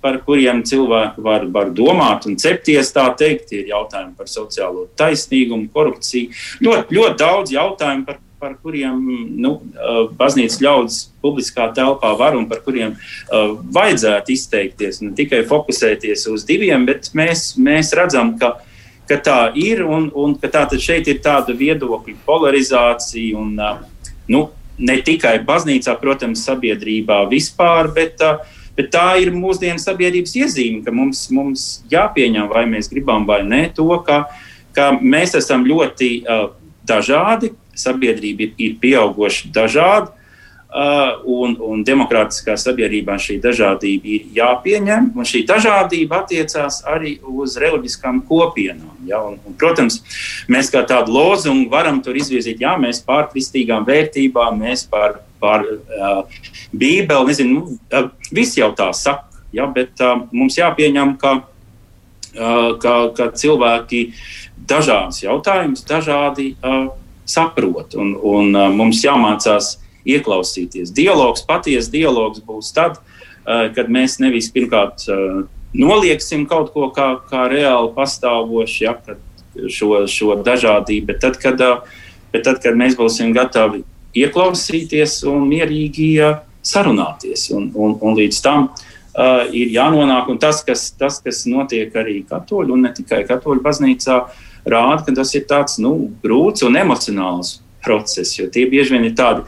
[0.03, 2.91] par kuriem cilvēki var, var domāt un cepties.
[2.95, 6.33] Tā teikt, ir jautājumi par sociālo taisnīgumu, korupciju.
[6.63, 8.97] Ļoti, ļoti daudz jautājumu, par par kuriem
[9.39, 9.53] nu,
[10.19, 14.99] baznīcas ļaudis publiskā telpā var un par kuriem uh, vajadzētu izteikties.
[15.05, 18.57] Ne tikai fokusēties uz diviem, bet mēs, mēs redzam, ka,
[19.07, 23.39] ka tā ir un, un ka tā šeit ir tāda viedokļu polarizācija.
[23.39, 24.43] Un, uh, nu,
[24.75, 30.93] ne tikai baznīcā, protams, sabiedrībā vispār, bet, uh, bet tā ir mūsdienu sabiedrības iezīme, ka
[30.95, 34.23] mums, mums jāpieņem, vai mēs gribam vai nē, to, ka,
[34.75, 36.47] ka mēs esam ļoti uh,
[36.87, 40.11] dažādi, sabiedrība ir, ir pieauguši dažādi.
[40.73, 47.59] Uh, un, un demokrātiskā sabiedrībā šī dažādība ir jāpieņem, un šī dažādība attiecās arī uz
[47.61, 48.95] reliģiskām kopienām.
[49.05, 49.19] Ja?
[49.21, 49.99] Un, un, protams,
[50.49, 55.67] mēs kā tādu lozungu varam tur izvirzīt, jā, mēs pār kristīgām vērtībām, mēs pār, pār
[55.75, 56.41] uh,
[56.73, 59.69] Bībeli, nezinu, nu, uh, viss jau tā saka, ja?
[59.69, 64.07] bet uh, mums jāpieņem, ka, uh, ka, ka cilvēki
[64.73, 66.89] dažādas jautājumus dažādi uh,
[67.29, 70.93] saprot, un, un uh, mums jāmācās ieklausīties.
[70.95, 72.99] Dialogs, patiesa dialogs būs tad,
[73.45, 78.97] eh, kad mēs nevis pirmkārt eh, nolieksim kaut ko kā, kā reāli pastāvošu, ja,
[79.69, 81.99] šo, šo dažādību, bet tad, kad, eh,
[82.33, 86.17] bet tad, kad mēs būsim gatavi ieklausīties un mierīgi
[86.63, 87.49] sarunāties.
[87.53, 92.21] Un, un, un līdz tam uh, ir jānonāk, un tas kas, tas, kas notiek arī
[92.29, 94.19] katoļu, un ne tikai katoļu baznīcā,
[94.69, 99.15] rāda, ka tas ir tāds nu, grūts un emocionāls process, jo tie bieži vien ir
[99.17, 99.43] tādi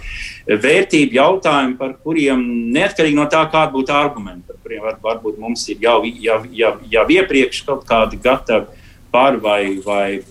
[0.45, 2.41] vērtību jautājumi, par kuriem
[2.75, 6.73] neatkarīgi no tā, kāda būtu argumenti, par kuriem var, varbūt mums ir jau, jau, jau,
[6.91, 10.21] jau iepriekš kaut kādi gatavi par vai, vai,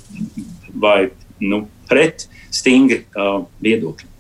[0.70, 0.98] vai
[1.42, 4.13] nu, pret stingri uh, viedokļi.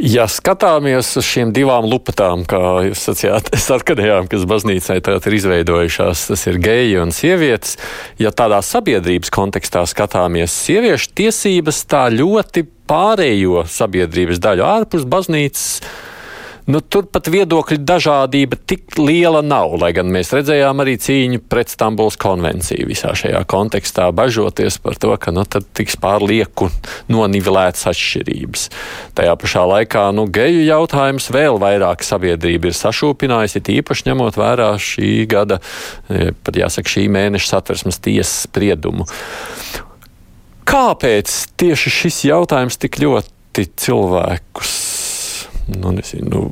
[0.00, 6.22] Ja skatāmies uz šīm divām lupatām, kā jūs sacījāt, sarkanajām, kas baznīcai tagad ir izveidojušās,
[6.30, 7.76] tas ir geji un sievietes.
[8.20, 15.68] Ja tādā sabiedrības kontekstā skatāmies, sieviešu tiesības tā ļoti pārējo sabiedrības daļu ārpus baznīcas
[16.70, 21.72] Nu, tur pat viedokļu dažādība tik liela nav, lai gan mēs redzējām arī cīņu pret
[21.72, 26.68] Stambuls konvenciju visā šajā kontekstā, bažoties par to, ka nu, tiks pārlieku
[27.10, 28.68] nonivelētas atšķirības.
[29.18, 34.70] Tajā pašā laikā nu, geju jautājums vēl vairāk sabiedrība ir sašūpinājusi, it īpaši ņemot vērā
[34.78, 35.58] šī gada,
[36.06, 39.08] e, pat jāsaka, šī mēneša satversmes tiesas spriedumu.
[40.70, 44.89] Kāpēc tieši šis jautājums tik ļoti cilvēkus
[45.78, 46.44] nu, nezinu, nu,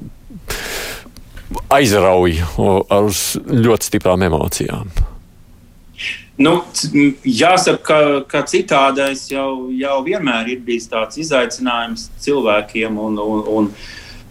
[1.72, 2.40] aizrauj
[2.92, 3.08] ar
[3.48, 4.90] ļoti stiprām emocijām.
[6.38, 6.52] Nu,
[7.26, 8.00] jāsaka, ka,
[8.30, 13.00] ka citādais jau, jau vienmēr ir bijis tāds izaicinājums cilvēkiem.
[13.08, 13.70] Un, un, un,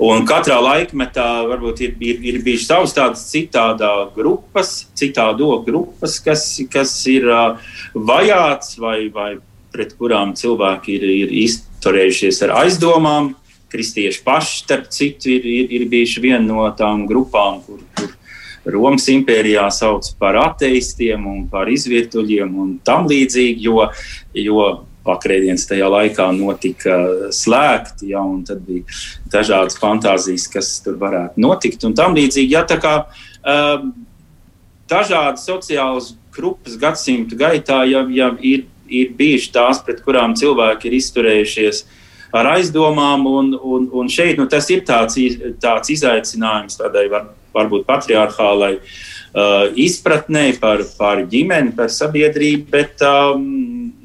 [0.07, 6.45] un katrā laikmetā varbūt ir, ir, ir bijušas savas tādas citādā grupas, citādo grupas, kas,
[6.71, 7.59] kas ir uh,
[7.91, 9.33] vajāts vai, vai
[9.75, 13.33] pret kurām cilvēki ir, ir izturējušies ar aizdomām.
[13.33, 18.13] Uh, kristieši paši, starp citu, ir, ir, ir bijuši viena no tām grupām, kur, kur
[18.67, 23.87] Romas impērijā sauc par ateistiem un par izvietuļiem un tam līdzīgi, jo,
[24.35, 24.65] jo
[25.07, 26.97] pakrēdienas tajā laikā notika
[27.31, 28.83] slēgti, ja, un tad bija
[29.31, 32.57] dažādas fantāzijas, kas tur varētu notikt un tam līdzīgi.
[32.57, 33.93] Ja, tā kā um,
[34.91, 40.99] dažādas sociālas grupas gadsimtu gaitā jau, jau ir, ir bijušas tās, pret kurām cilvēki ir
[40.99, 41.96] izturējušies uh,
[42.35, 43.25] ar aizdomām.
[43.27, 45.17] Un, un, un šeit nu, tas ir tāds,
[45.63, 53.45] tāds izaicinājums tādai var, varbūt patriarchālai uh, izpratnē par, par ģimeni, par sabiedrību, bet um,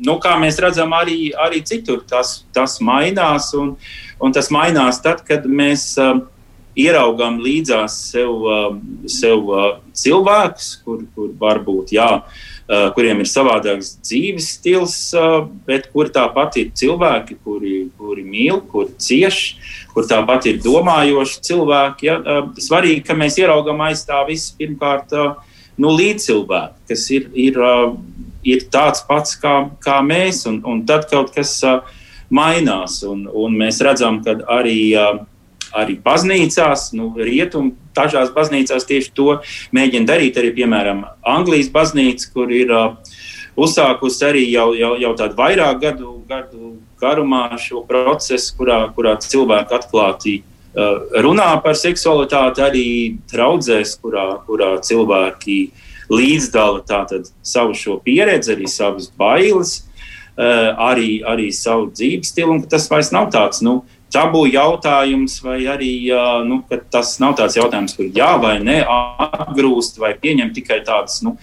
[0.02, 3.52] nu, kā mēs redzam, arī, arī citur tas, tas mainās.
[3.58, 3.74] Un,
[4.22, 5.94] un tas mainās tad, kad mēs.
[6.00, 6.28] Uh,
[6.72, 8.70] ieraugām līdzās sev, uh,
[9.04, 14.96] sev uh, cilvēkus, kur, kur varbūt jā, uh, kuriem ir savādāks dzīves stils,
[15.66, 19.40] bet kuri tāpat ir cilvēki, kuri, kuri mīl, kuri cieš,
[19.92, 22.09] kur tāpat ir domājoši cilvēki.
[22.09, 22.42] Ja?
[22.57, 27.59] Svarīgi, ka mēs ieraugām aiz tā visu pirmkārt nu, līdzcilvēku, kas ir, ir,
[28.46, 31.59] ir tāds pats kā, kā mēs, un, un tad kaut kas
[32.33, 34.94] mainās, un, un mēs redzam, ka arī
[35.76, 39.38] arī baznīcās, nu, rietumu dažās baznīcās tieši to
[39.76, 40.38] mēģina darīt.
[40.40, 43.12] Arī, piemēram, Anglijas baznīca, kur ir uh,
[43.56, 49.78] uzsākusi arī jau, jau, jau tādu vairāk gadu, gadu garumā šo procesu, kurā, kurā cilvēki
[49.78, 52.87] atklāti uh, runā par seksualitāti, arī
[53.32, 55.62] draudzēs, kurā, kurā cilvēki
[56.12, 59.80] līdzdala tātad savu šo pieredzi, arī savas bailes.
[60.32, 63.82] Uh, arī, arī savu dzīves stilu, tas vairs nav tāds nu,
[64.12, 65.92] tabu jautājums, vai arī
[66.48, 66.61] nu,
[66.92, 71.37] tas nav tāds jautājums, kur jā vai nē, atgrūst vai pieņem tikai tādas nu,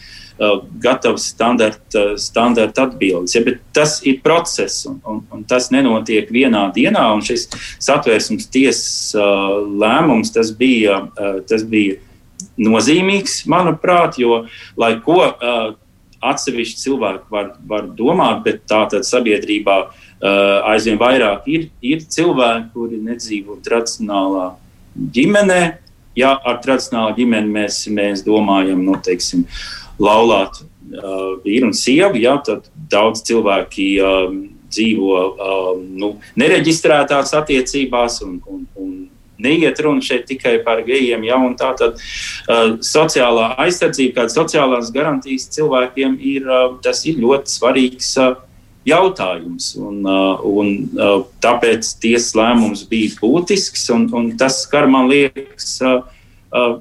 [0.79, 3.35] gatavas standarta, standarta atbildes.
[3.35, 3.43] Ja,
[3.75, 7.09] tas ir process, un, un, un tas nenotiek vienā dienā.
[7.25, 7.49] Šis
[7.81, 9.17] satvērsmes tiesas
[9.81, 11.01] lēmums tas bija,
[11.49, 11.99] tas bija
[12.59, 14.45] nozīmīgs, manuprāt, jo
[14.79, 15.25] lai ko
[16.19, 22.71] atsevišķi cilvēki var, var domāt, bet tā tad sabiedrībā Uh, aizvien vairāk ir, ir cilvēki,
[22.73, 24.49] kuri nedzīvo tradicionālā
[25.15, 25.61] ģimenē.
[26.17, 29.45] Ja ar tradicionālu ģimeni mēs, mēs domājam, nu, teiksim,
[30.01, 36.09] laulāt uh, vīru un sievu, ja, tad daudz cilvēki um, dzīvo um, nu,
[36.39, 38.91] nereģistrētās attiecībās un, un, un
[39.39, 41.23] neiet runa šeit tikai par gejiem.
[41.29, 47.55] Ja, tā tad uh, sociālā aizsardzība, kāda sociālās garantijas cilvēkiem ir, uh, tas ir ļoti
[47.55, 48.13] svarīgs.
[48.19, 48.37] Uh,
[48.89, 49.71] jautājums.
[49.79, 55.75] Un, uh, un, uh, tāpēc tiesas lēmums bija būtisks, un, un tas skar, man liekas,
[55.85, 56.01] uh,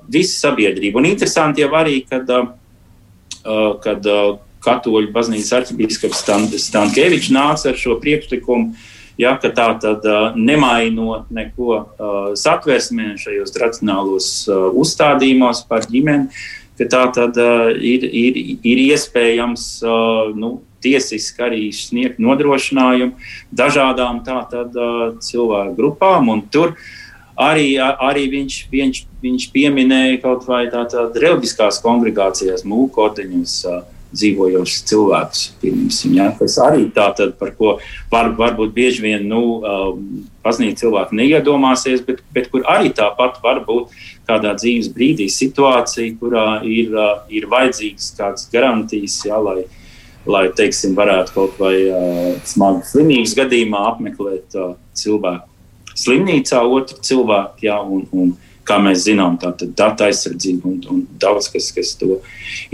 [0.08, 1.00] visu sabiedrību.
[1.00, 2.30] Un interesanti jau arī, kad,
[3.84, 4.06] kad
[4.64, 6.22] katoļu baznīcas arhibīskaps
[6.64, 8.72] Stankēvičs nāca ar šo priekšlikumu.
[9.20, 9.50] Ja, tā
[9.82, 10.06] tad
[10.38, 11.82] nemainot neko
[12.38, 16.30] satversmē šajos tradicionālos uzstādījumos par ģimeni,
[16.80, 17.36] ka tā tad
[17.76, 19.68] ir, ir, ir iespējams
[20.38, 20.54] nu,
[20.84, 23.14] tiesiski arī sniegt nodrošinājumu
[23.54, 24.74] dažādām tātad,
[25.24, 26.30] cilvēku grupām.
[26.52, 26.74] Tur
[27.38, 33.60] arī, arī viņš, viņš, viņš pieminēja kaut vai tādas reliģiskās kongregācijās, mūkoteņus.
[34.08, 37.74] Dzīvojošs cilvēks, pirmsim, ja, kas arī tātad, par ko
[38.08, 39.60] var, varbūt bieži vien nu,
[40.40, 43.92] paznīt cilvēki neiedomāsies, bet, bet kur arī tāpat var būt
[44.24, 46.96] kādā dzīves brīdī situācija, kurā ir,
[47.28, 49.66] ir vajadzīgas kādas garantijas, ja, lai,
[50.28, 55.48] lai, teiksim, varētu kaut vai uh, smagu slimības gadījumā apmeklēt uh, cilvēku
[55.98, 58.36] slimnīcā, otru cilvēku, jā, un, un
[58.68, 62.20] kā mēs zinām, tā ir data aizsardzība un, un daudz kas, kas to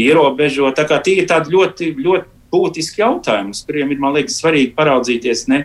[0.01, 0.71] ierobežo.
[0.77, 4.75] Tā kā tie ir tādi ļoti, ļoti būtiski jautājumi, uz kuriem ir, man liekas, svarīgi
[4.77, 5.65] paraudzīties ne,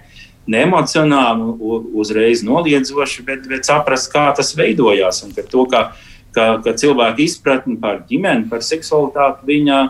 [0.49, 1.49] ne emocionāli,
[1.99, 5.89] uzreiz noliedzoši, bet, bet saprast, kā tas veidojās un ka to, ka,
[6.35, 9.81] ka, ka cilvēku izpratni par ģimeni, par seksualitāti, viņa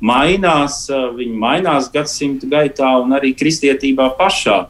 [0.00, 4.64] mainās, viņi mainās gadsimtu gaitā, un arī kristietībā pašā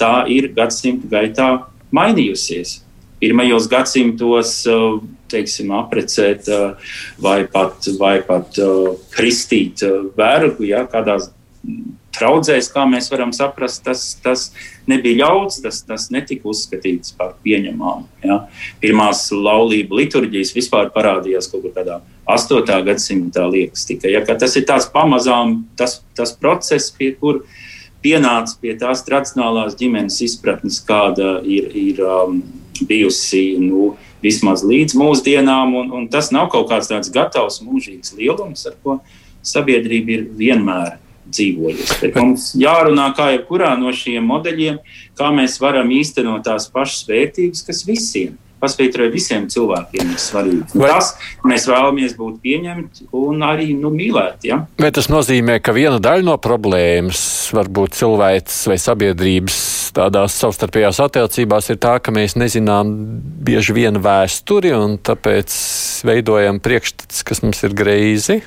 [0.00, 2.80] tā ir gadsimtu gaitā mainījusies.
[3.20, 4.58] Pirmajos gadsimtos,
[5.32, 6.48] teiksim, aprecēt
[7.22, 8.58] vai pat, vai pat
[9.14, 9.82] kristīt
[10.16, 11.30] vergu, ja, kādās
[12.16, 14.48] traudzēs, kā mēs varam saprast, tas, tas
[14.88, 18.06] nebija ļauts, tas, tas netika uzskatīts par pieņemamu.
[18.24, 18.40] Ja.
[18.82, 22.00] Pirmās laulību liturģijas vispār parādījās kaut kādā
[22.32, 22.80] 8.
[22.86, 24.14] gadsimtā, liekas, tikai.
[24.16, 27.44] Ja, tas ir tāds pamazām tas, tas process, pie kur
[28.04, 32.42] pienāca pie tās tradicionālās ģimenes izpratnes, kāda ir, ir um,
[32.88, 33.48] bijusi.
[33.62, 33.94] Nu,
[34.24, 38.96] Vismaz līdz mūsdienām, un, un tas nav kaut kāds tāds gatavs, mūžīgs lielums, ar ko
[39.44, 40.96] sabiedrība ir vienmēr
[41.30, 42.00] dzīvojusi.
[42.02, 44.80] Bet mums jārunā kā jebkurā no šiem modeļiem,
[45.18, 48.34] kā mēs varam īstenot tās pašas vērtības, kas visiem.
[48.56, 50.78] Paspētrai visiem cilvēkiem ir svarīgi.
[50.80, 50.88] Vai...
[50.88, 51.10] Tas
[51.44, 54.48] mēs vēlamies būt pieņemti un arī nu, mīlēti.
[54.48, 54.62] Ja?
[54.80, 57.20] Vai tas nozīmē, ka viena daļa no problēmas
[57.52, 59.58] varbūt cilvēks vai sabiedrības
[59.96, 62.96] tādās savstarpējās attiecībās ir tā, ka mēs nezinām
[63.44, 65.52] bieži vien vēsturi un tāpēc
[66.08, 68.40] veidojam priekšstats, kas mums ir greizi?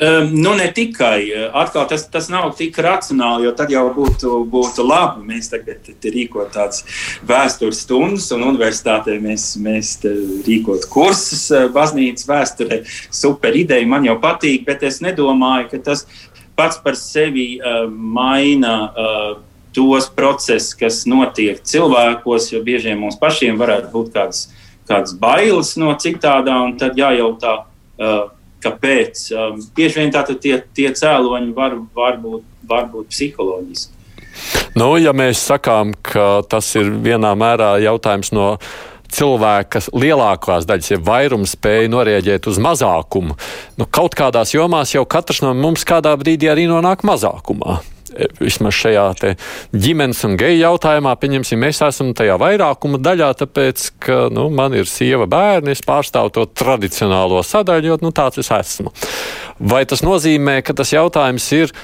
[0.00, 1.28] Um, nu, ne tikai.
[1.52, 5.26] Atkal tas, tas nav tik racionāli, jo tad jau būtu, būtu labi.
[5.28, 6.86] Mēs tagad rīkot tādas
[7.28, 9.98] vēstures stundas, un universitātē mēs, mēs
[10.46, 12.80] rīkot kursus baznīcas vēsturē.
[13.12, 16.06] Super ideja, man jau patīk, bet es nedomāju, ka tas
[16.56, 18.74] pats par sevi uh, maina.
[18.90, 19.30] Uh,
[19.70, 24.48] tos procesus, kas notiek cilvēkos, jo bieži vien mums pašiem varētu būt kādas,
[24.88, 28.24] kādas bailes no citādām, tad jājautā, uh,
[28.64, 29.24] kāpēc.
[29.34, 33.96] Um, bieži vien tātad tie, tie cēloņi var, var, būt, var būt psiholoģiski.
[34.78, 38.52] Nu, ja mēs sakām, ka tas ir vienā mērā jautājums no
[39.10, 43.34] cilvēka lielākās daļas, ja vairums spēja norēģēt uz mazākumu,
[43.80, 47.80] nu, kaut kādās jomās jau katrs no mums kādā brīdī arī nonāk mazākumā
[48.40, 49.34] vismaz šajā
[49.74, 54.88] ģimenes un geju jautājumā, pieņemsim, mēs esam tajā vairākuma daļā, tāpēc, ka nu, man ir
[54.90, 58.92] sieva, bērni, es pārstāvu to tradicionālo sadaļu, jo nu, tāds es esmu.
[59.60, 61.74] Vai tas nozīmē, ka tas jautājums ir,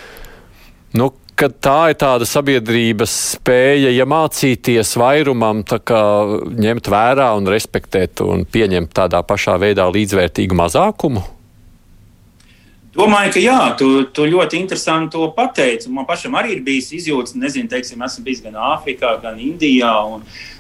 [0.97, 6.03] nu, ka tā ir tāda sabiedrības spēja, ja mācīties vairumam, kā,
[6.57, 11.36] ņemt vērā un respektēt un pieņemt tādā pašā veidā līdzvērtīgu mazākumu?
[12.97, 15.91] Domāju, ka jā, tu, tu ļoti interesanti to pateici.
[15.93, 19.93] Man pašam arī ir bijis izjūta, nezinu, teiksim, esmu bijis gan Āfrikā, gan Indijā.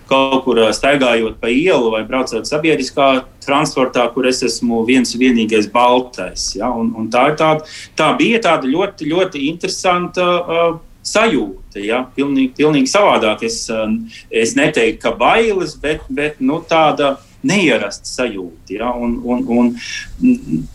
[0.07, 3.09] Kaut kur staigājot pa ielu vai braucot sabiedriskā
[3.43, 6.51] transportā, kur es esmu viens vienīgais baltais.
[6.59, 6.68] Ja?
[6.68, 7.64] Un, un tā, tāda,
[7.97, 10.76] tā bija tāda ļoti, ļoti interesanta uh,
[11.09, 11.80] sajūta.
[11.80, 12.05] Ja?
[12.14, 13.47] Pilnīgi, pilnīgi savādāk.
[13.49, 13.89] Es, uh,
[14.28, 17.16] es neteiktu, ka bailes, bet, bet nu, tāda
[17.47, 18.76] neierasta sajūta.
[18.76, 18.90] Ja?
[18.92, 19.72] Un, un, un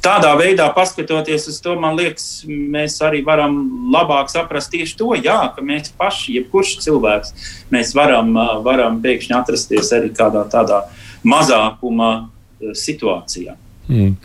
[0.03, 3.57] tādā veidā, paskatoties uz to, man liekas, mēs arī varam
[3.93, 7.33] labāk saprast tieši to, jā, ka mēs paši, jebkurš cilvēks,
[7.73, 8.33] mēs varam,
[8.65, 10.85] varam pēkšņi atrasties arī kādā tādā
[11.27, 12.13] mazākuma
[12.77, 13.57] situācijā.
[13.89, 14.17] Mm.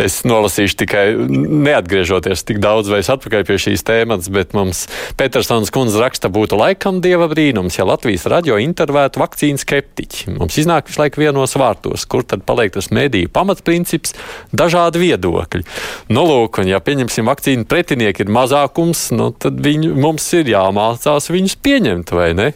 [0.00, 4.86] Es nolasīšu tikai neatgriežoties tik daudz vairs atpakaļ pie šīs tēmas, bet mums
[5.20, 10.36] Petersons kundze raksta, būtu laikam dieva brīnums, ja Latvijas radio intervētu vakcīnu skeptiķi.
[10.38, 14.16] Mums iznāk visu laiku vienos vārtos, kur tad paliek tas mediju pamatprincips,
[14.56, 15.66] dažādi viedokļi.
[16.14, 21.28] Nu, lūk, un ja pieņemsim vakcīnu pretinieki ir mazākums, nu, tad viņu, mums ir jāmācās
[21.32, 22.52] viņus pieņemt, vai ne?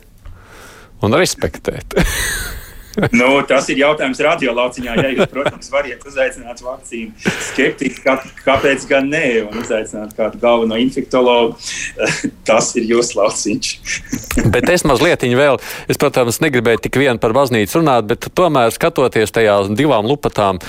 [1.04, 1.98] Un respektēt.
[3.20, 4.96] nu, tas ir jautājums radiolauciņā.
[5.00, 8.16] Ja jūs, protams, varat uzaicināt vakcīnu skeptiķu, kā,
[8.46, 11.58] kāpēc gan nē, un uzaicināt kādu galveno infektologu,
[12.48, 13.72] tas ir jūsu lauciņš.
[14.54, 19.34] bet es mazliet vēl, es, protams, negribēju tik vien par baznīcu runāt, bet tomēr skatoties
[19.34, 20.60] tajās divām lupatām,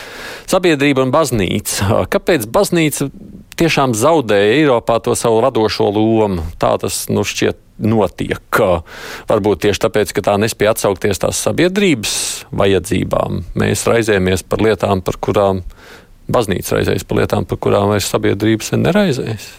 [0.50, 2.06] sabiedrība un baznīca.
[2.12, 3.10] Kāpēc baznīca
[3.60, 6.44] tiešām zaudēja Eiropā to savu vadošo lomu?
[6.62, 8.62] Tā tas nu, šķiet notiek.
[9.30, 12.16] Varbūt tieši tāpēc, ka tā nespēja atsaukties tās sabiedrības
[12.56, 13.44] vajadzībām.
[13.60, 15.62] Mēs raizējamies par lietām, par kurām
[16.32, 19.52] baznīca raizējas, par lietām, par kurām vairs sabiedrības neraizējas.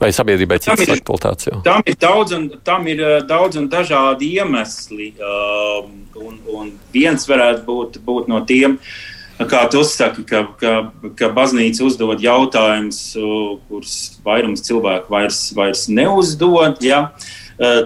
[0.00, 1.50] Vai sabiedrībai citas aktualitātes?
[1.66, 5.10] Tam ir daudz un, tam ir eh, daudz un dažādi iemesli.
[5.20, 9.09] Um, un, un viens varētu būt, būt no tiem, uh,
[9.48, 10.74] kā tu uzsaki, ka, ka,
[11.16, 13.00] ka baznīca uzdod jautājumus,
[13.68, 16.80] kurus vairums cilvēku vairs, vairs neuzdod.
[16.84, 17.10] Ja?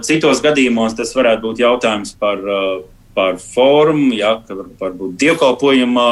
[0.05, 2.41] Citos gadījumos tas varētu būt jautājums par,
[3.15, 4.37] par formu, ja?
[4.49, 6.09] varbūt dievkalpojuma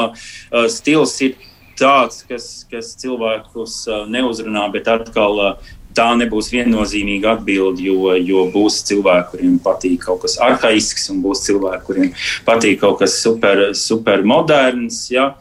[0.71, 1.35] stils ir
[1.79, 5.57] tāds, kas, kas cilvēkus neuzrunā, bet atkal
[5.95, 11.45] tā nebūs viennozīmīga atbilde, jo, jo būs cilvēki, kuriem patīk kaut kas arhaisks, un būs
[11.47, 12.13] cilvēki, kuriem
[12.47, 15.05] patīk kaut kas super, super moderns.
[15.13, 15.33] Ja?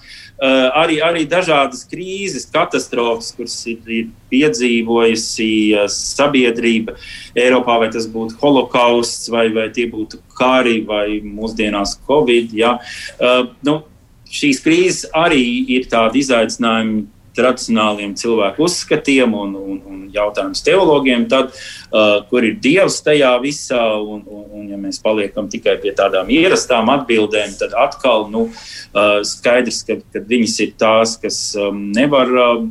[0.43, 5.47] Uh, arī, arī dažādas krīzes, katastrofas, kuras ir, ir piedzīvojusi
[5.77, 6.97] uh, sabiedrība
[7.39, 12.51] Eiropā, vai tas būtu holokausts, vai, vai tie būtu kari, vai mūsdienās Covid.
[12.59, 12.75] Ja?
[13.23, 13.79] Uh, nu,
[14.33, 15.45] šīs krīzes arī
[15.77, 17.05] ir tādi izaicinājumi
[17.37, 21.53] tradicionāliem cilvēku uzskatiem un, un, un jautājums teologiem, tad,
[21.91, 26.31] uh, kur ir Dievs tajā visā, un, un, un ja mēs paliekam tikai pie tādām
[26.33, 32.33] ierastām atbildēm, tad atkal nu, uh, skaidrs, ka, ka viņas ir tās, kas um, nevar,
[32.53, 32.69] um,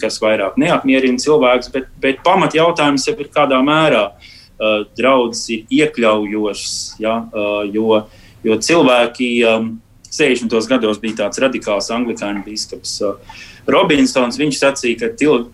[0.00, 5.78] kas vairāk neapmierina cilvēkus, bet, bet pamat jautājums jau ir kādā mērā uh, draudzes ir
[5.82, 8.02] iekļaujošs, ja, uh, jo,
[8.46, 9.70] jo cilvēki um,
[10.10, 10.50] 60.
[10.66, 12.96] gados bija tāds radikāls anglikāņu biskups.
[13.06, 15.08] Uh, Robinsons sacīja, ka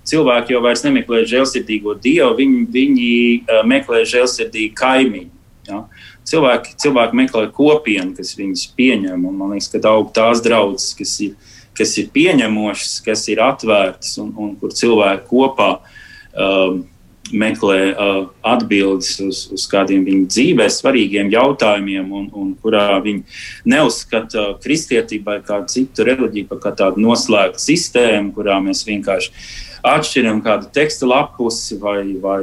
[0.06, 3.08] cilvēki jau vairs nemeklē žēlsirdīgo dievu, viņi, viņi
[3.42, 5.32] uh, meklē žēlsirdīgu kaimiņu.
[5.66, 5.82] Ja?
[6.26, 9.26] Cilvēki, cilvēki meklē kopienu, kas viņus pieņem.
[9.26, 11.36] Man liekas, ka aug tās draudzes, kas ir,
[11.76, 16.84] kas ir pieņemošas, kas ir atvērtas un, un kur cilvēki kopā um,
[17.32, 23.24] meklē uh, atbildes uz, uz kādiem viņu dzīvē svarīgiem jautājumiem, un, un kurā viņi
[23.72, 29.32] neuzskata kristietību vai kādu citu reliģiju par kā tādu noslēgtu sistēmu, kurā mēs vienkārši
[29.86, 32.42] atšķiram kādu tekstu lapusi vai, vai,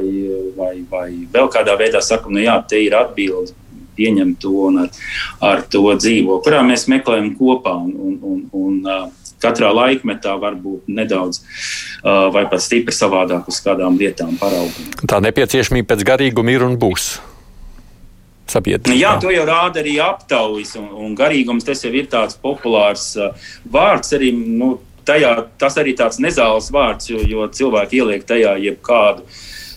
[0.57, 3.55] vai, vai vēl kādā veidā sakam, nu jā, te ir atbilde.
[3.93, 5.01] Pieņem to un ar,
[5.45, 7.75] ar to dzīvo, kurā mēs meklējam kopā.
[7.77, 13.49] Un, un, un, un, uh, katrā laikmetā var būt nedaudz uh, vai pat stipri savādāk
[13.51, 15.03] uz kādām vietām paraugīt.
[15.09, 17.13] Tā nepieciešamība pēc garīguma ir un būs.
[18.51, 18.95] Sabiedrībā.
[18.99, 23.31] Jā, to jau rāda arī aptaujas, un, un garīgums tas jau ir tāds populārs uh,
[23.71, 24.33] vārds arī.
[24.35, 24.75] Nu,
[25.07, 29.25] tajā, tas arī tāds nezāles vārds, jo, jo cilvēki ieliek tajā jebkādu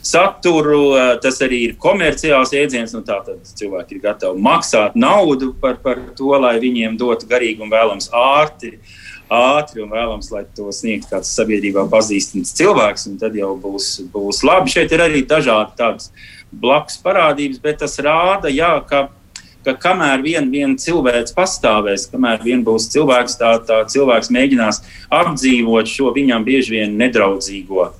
[0.06, 0.94] saturu.
[1.22, 2.94] Tas arī ir komerciāls jēdziens.
[2.94, 8.10] Nu, Tātad cilvēki ir gatavi maksāt naudu par, par to, lai viņiem dotu garīgumu vēlams
[8.14, 8.76] ārti.
[8.76, 8.94] Uh,
[9.32, 14.42] ātri un vēlams, lai to sniegtu kāds sabiedrībā pazīstams cilvēks, un tad jau būs, būs
[14.46, 14.70] labi.
[14.70, 16.10] Šeit ir arī dažādi tādas
[16.52, 19.08] blakus parādības, bet tas rāda, jā, ka,
[19.66, 25.90] ka kamēr vien, vien cilvēks pastāvēs, kamēr vien būs cilvēks, tā, tā cilvēks mēģinās apdzīvot
[25.90, 27.90] šo viņam bieži vien nedraudzīgo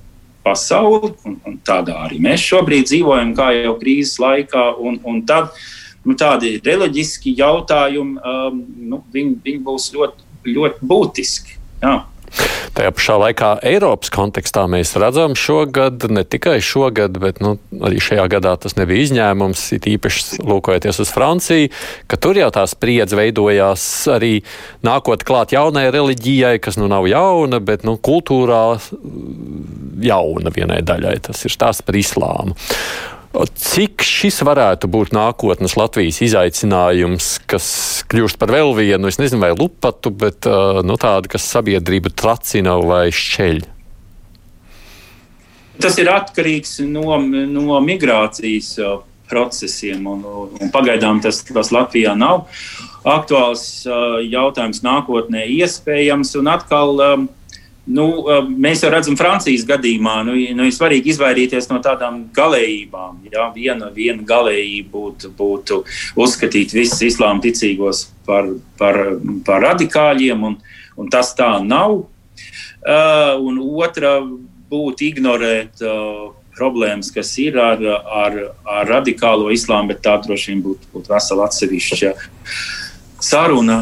[0.47, 5.51] pasauli, un, un tādā arī mēs šobrīd dzīvojam, kā jau krīzes laikā, un, un tad
[6.07, 8.63] nu, tādi reliģiski jautājumi, um,
[8.93, 11.57] nu, viņi, viņi būs ļoti ļoti būtiski.
[11.83, 11.97] Jā.
[12.75, 17.55] Tajā pašā laikā Eiropas kontekstā mēs redzam šogad, ne tikai šogad, bet nu,
[17.87, 19.63] arī šajā gadā tas nebija izņēmums.
[19.77, 21.71] It īpaši lūkojoties uz Franciju,
[22.11, 23.81] ka tur jau tā spriedze veidojās
[24.13, 24.33] arī
[24.85, 28.63] nākot klāt jaunai reliģijai, kas nu nav jauna, bet nu, kultūrā
[30.03, 31.17] jauna vienai daļai.
[31.31, 32.57] Tas ir stāsts par islāmu.
[33.35, 37.67] Cik šis varētu būt nākotnes Latvijas izaicinājums, kas
[38.09, 40.47] kļūst par vēl vienu, es nezinu, vai lupatu, bet
[40.87, 43.61] nu, tādu, kas sabiedrību tracina vai šķeļ?
[45.83, 48.71] Tas ir atkarīgs no, no migrācijas
[49.29, 50.23] procesiem, un,
[50.57, 52.47] un pagaidām tas, tas Latvijā nav
[53.07, 53.85] aktuāls
[54.27, 56.33] jautājums nākotnē iespējams.
[56.39, 57.03] Un atkal
[57.87, 58.05] Nu,
[58.59, 63.21] mēs jau redzam, Francijas gadījumā nu, nu, ir svarīgi izvairīties no tādām galējībām.
[63.31, 63.47] Ja?
[63.55, 65.79] Viena, viena galējība būtu, būtu
[66.19, 68.99] uzskatīt visus islāma ticīgos par, par,
[69.47, 70.57] par radikāļiem, un,
[70.99, 72.01] un tas tā nav.
[72.87, 74.17] Uh, un otra
[74.67, 76.27] būtu ignorēt uh,
[76.57, 77.81] problēmas, kas ir ar,
[78.23, 82.15] ar, ar radikālo islāmu, bet tā droši vien būtu būt vesela atsevišķa
[83.23, 83.77] saruna,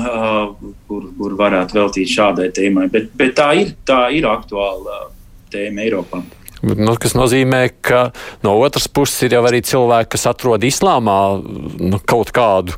[0.87, 2.87] kur, kur varētu veltīt šādai tēmai.
[2.91, 5.05] Bet, bet tā, ir, tā ir aktuāla
[5.53, 6.23] tēma Eiropā.
[6.65, 8.07] Nu, kas nozīmē, ka
[8.45, 12.73] no otras puses ir jau arī cilvēki, kas atrod islāmā nu, kaut kādu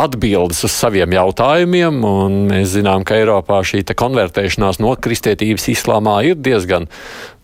[0.00, 2.00] atbildes uz saviem jautājumiem.
[2.50, 6.88] Mēs zinām, ka Eiropā šī konvertēšanās no kristietības islāmā ir diezgan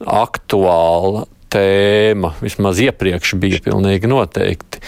[0.01, 2.35] aktuāla tēma.
[2.41, 4.81] Vismaz iepriekš bija pilnīgi noteikti.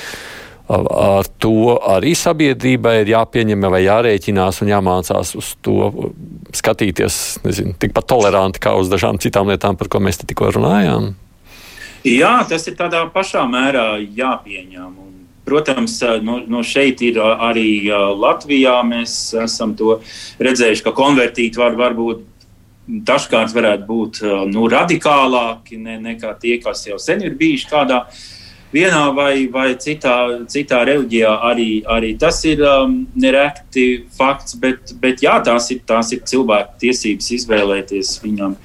[0.65, 5.91] Ar to arī sabiedrībai ir jāpieņem vai jārēķinās un jāmācās uz to
[6.57, 11.13] skatīties nezinu, tikpat toleranti kā uz dažām citām lietām, par ko mēs tikko runājām.
[12.09, 14.89] Jā, tas ir tādā pašā mērā jāpieņem.
[14.89, 15.13] Un
[15.45, 18.79] Protams, no, no šeit ir arī Latvijā.
[18.89, 19.99] Mēs esam to
[20.41, 22.23] redzējuši, ka konvertīti var, var būt
[22.85, 28.01] dažkārt varētu būt nu, radikālāki ne, nekā tie, kas jau sen ir bijuši kādā
[28.75, 30.17] vienā vai, vai citā,
[30.51, 31.33] citā reliģijā.
[31.51, 36.81] Arī, arī tas ir um, nerekti fakts, bet, bet jā, tās ir, tās ir cilvēku
[36.85, 38.59] tiesības izvēlēties viņam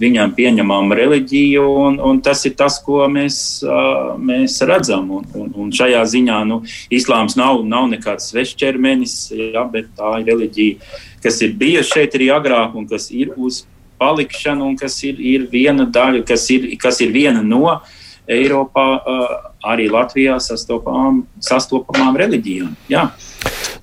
[0.00, 5.08] viņam pieņemama reliģija, un, un tas ir tas, ko mēs, uh, mēs redzam.
[5.18, 6.60] Un, un, un šajā ziņā nu,
[6.92, 9.16] islāms nav, nav nekāds svešķermenis,
[9.54, 10.92] ja, bet tā ir reliģija,
[11.24, 13.64] kas ir bijusi šeit arī agrāk un kas ir uz
[14.00, 17.78] palikšanu, un kas ir, ir viena daļa, kas ir, kas ir viena no
[18.26, 19.34] Eiropā, uh,
[19.72, 22.74] arī Latvijā sastopamām, sastopamām reliģijām.
[22.92, 23.08] Jā.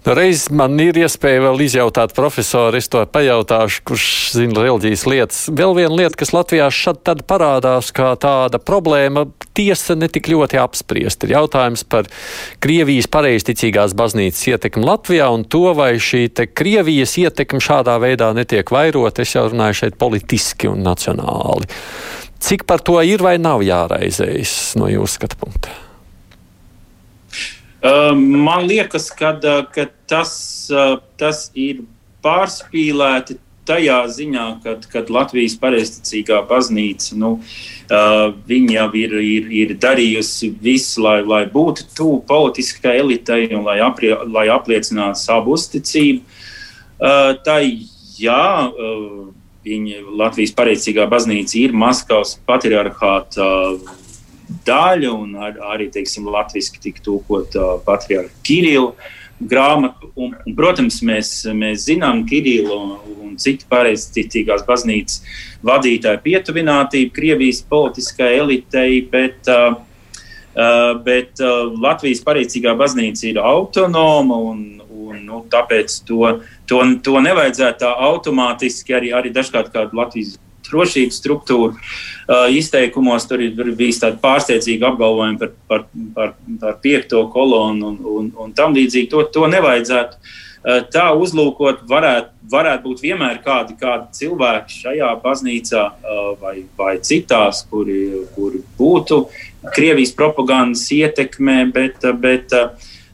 [0.04, 5.38] Nu, reiz man ir iespēja vēl izjautāt profesoru, es to pajautāšu, kurš zina reliģijas lietas.
[5.48, 11.24] Vēl viena lieta, kas Latvijā šad tad parādās kā tāda problēma, tiesa netik ļoti apspriest,
[11.24, 12.10] ir jautājums par
[12.64, 19.24] Krievijas pareizticīgās baznīcas ietekmi Latvijā un to, vai šī Krievijas ietekme šādā veidā netiek vairot.
[19.24, 21.70] Es jau runāju šeit politiski un nacionāli.
[22.44, 25.83] Cik par to ir vai nav jāraizējas no jūsu skatu punkta?
[27.84, 29.34] Man liekas, ka,
[29.76, 30.36] ka tas,
[31.20, 31.82] tas ir
[32.24, 33.36] pārspīlēti
[33.68, 38.34] tajā ziņā, kad, kad Latvijas pareizticīgā baznīca nu, uh,
[38.76, 44.14] jau ir, ir, ir darījusi visu, lai, lai būtu tuvu politiskai elitei un lai, aprie,
[44.28, 46.24] lai apliecinātu savu uzticību.
[47.04, 47.88] Uh, tai,
[48.20, 49.32] jā, uh,
[49.64, 53.44] viņa, Latvijas pareizticīgā baznīca ir Maskavas patriarchāta.
[53.44, 54.00] Uh,
[54.68, 58.94] daļa, un ar, arī teiksim, latviešu tika tūkot uh, patriarcha Kirila
[59.50, 60.12] grāmatu.
[60.16, 62.92] Un, un, protams, mēs, mēs zinām Kirilu un,
[63.24, 65.24] un citu pareizticīgās baznīcas
[65.66, 69.80] vadītāju pietuvinātību Krievijas politiskai elitei, bet, uh,
[70.54, 76.38] uh, bet uh, Latvijas pareizticīgā baznīca ir autonoma un, un nu, tāpēc to,
[76.70, 80.38] to, to nevajadzētu tā automātiski arī, arī dažkārt kādu Latvijas
[80.74, 83.28] drošības struktūru uh, izteikumos.
[83.30, 85.84] Tur ir, ir bijis tādi pārsteidzīgi apgalvojumi par, par,
[86.16, 89.10] par, par piekto kolonu un, un, un tam līdzīgi.
[89.14, 91.86] To, to nevajadzētu uh, tā uzlūkot.
[91.90, 98.64] Varētu, varētu būt vienmēr kādi, kādi cilvēki šajā baznīcā uh, vai, vai citās, kuri, kuri
[98.80, 99.26] būtu
[99.74, 102.52] Krievijas propagandas ietekmē, bet, bet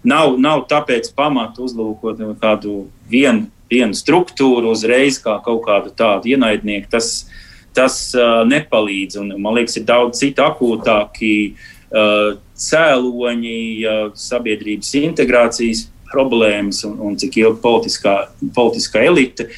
[0.01, 6.89] nav, nav tāpēc pamata uzlūkot kādu vienu vienu struktūru uzreiz kā kaut kādu tādu ienaidnieku.
[6.91, 7.29] Tas,
[7.75, 9.19] tas uh, nepalīdz.
[9.21, 17.17] Un, man liekas, ir daudz citu akūtāki uh, cēloņi, uh, sabiedrības integrācijas problēmas un, un
[17.19, 18.15] cik ilgi politiskā,
[18.55, 19.49] politiskā elite.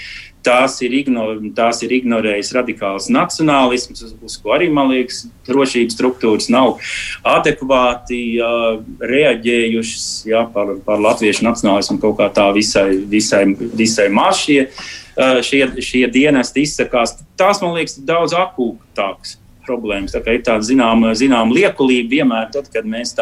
[0.42, 5.94] Tās ir, ignor, tās ir ignorējis radikāls nacionālisms, uz, uz ko arī, man liekas, drošības
[5.98, 6.80] struktūras nav
[7.28, 8.80] adekvāti uh,
[9.12, 13.44] reaģējušas jā, par, par latviešu nacionālismu kaut kā tā visai, visai,
[13.78, 14.66] visai mašie.
[15.12, 19.38] Uh, šie, šie dienesti izsakās, tās man liekas daudz akūtākas
[19.72, 20.12] problēmas.
[20.12, 23.16] Tā ir tāda zināmā zinām liekulība vienmēr, tad, kad mēs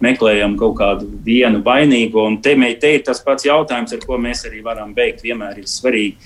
[0.00, 2.24] meklējam kaut kādu vienu vainīgo.
[2.32, 5.22] Un te, te ir tas pats jautājums, ar ko mēs arī varam beigt.
[5.26, 6.16] Vienmēr ir svarīgi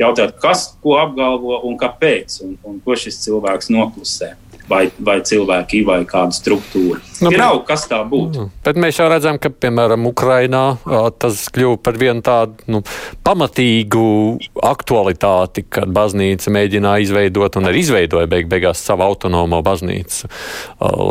[0.00, 4.34] jautāt, kas ko apgalvo un kāpēc, un, un ko šis cilvēks noklusē.
[4.68, 7.00] Vai, vai cilvēki, vai kāda struktūra.
[7.22, 8.46] Nu, Vienalga, kas tā būtu.
[8.46, 8.52] Mm.
[8.66, 10.62] Bet mēs jau redzam, ka, piemēram, Ukrainā
[11.22, 12.82] tas kļuva par vienu tādu nu,
[13.26, 14.06] pamatīgu
[14.66, 20.30] aktualitāti, kad baznīca mēģināja izveidot un arī izveidoja beig beigās savu autonomo baznīcu,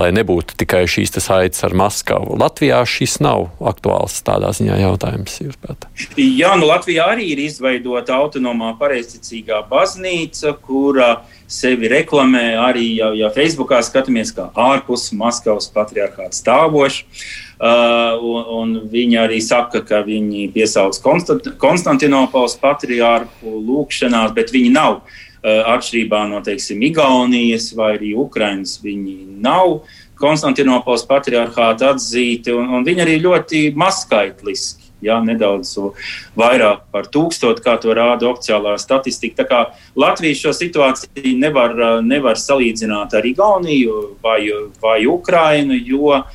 [0.01, 2.35] lai nebūtu tikai šīs saites ar Maskavu.
[2.41, 5.39] Latvijā šis nav aktuāls tādā ziņā jautājums.
[6.19, 13.11] Jā, nu Latvijā arī ir izveidota autonomā pareizticīgā baznīca, kura uh, sevi reklamē arī, ja,
[13.17, 17.05] ja Facebookā skatāmies, kā ārpus Maskavas patriarchāta stāvoši.
[17.61, 24.71] Uh, un, un viņi arī saka, ka viņi piesauc Konstant Konstantinopolis patriārhu lūgšanās, bet viņi
[24.73, 25.03] nav.
[25.41, 29.83] Uh, atšķirībā no, teiksim, Igaunijas vai arī Ukrainas, viņi nav
[30.21, 35.73] Konstantinopolis patriarchāta atzīti, un, un viņi arī ļoti mazskaitliski ja, nedaudz
[36.37, 39.41] vairāk par tūkstotu, kā to rāda oficiālā statistika.
[39.41, 39.61] Tā kā
[39.99, 41.75] Latvija šo situāciju nevar,
[42.05, 44.39] nevar salīdzināt ar Igauniju vai,
[44.81, 46.25] vai Ukrainu, jo uh,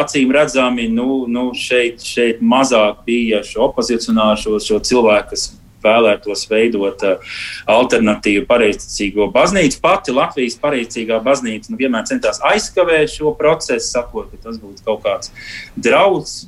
[0.00, 5.48] acīm redzami nu, nu šeit, šeit mazāk bija šo opozicionāru, šo, šo cilvēku, kas
[5.86, 7.36] vēlētos veidot uh,
[7.70, 9.80] alternatīvu pareizticīgo baznīcu.
[9.84, 15.04] Pati Latvijas pareizticīgā baznīca nu, vienmēr centās aizkavēt šo procesu, sakot, ka tas būtu kaut
[15.06, 15.32] kāds
[15.76, 16.44] draudz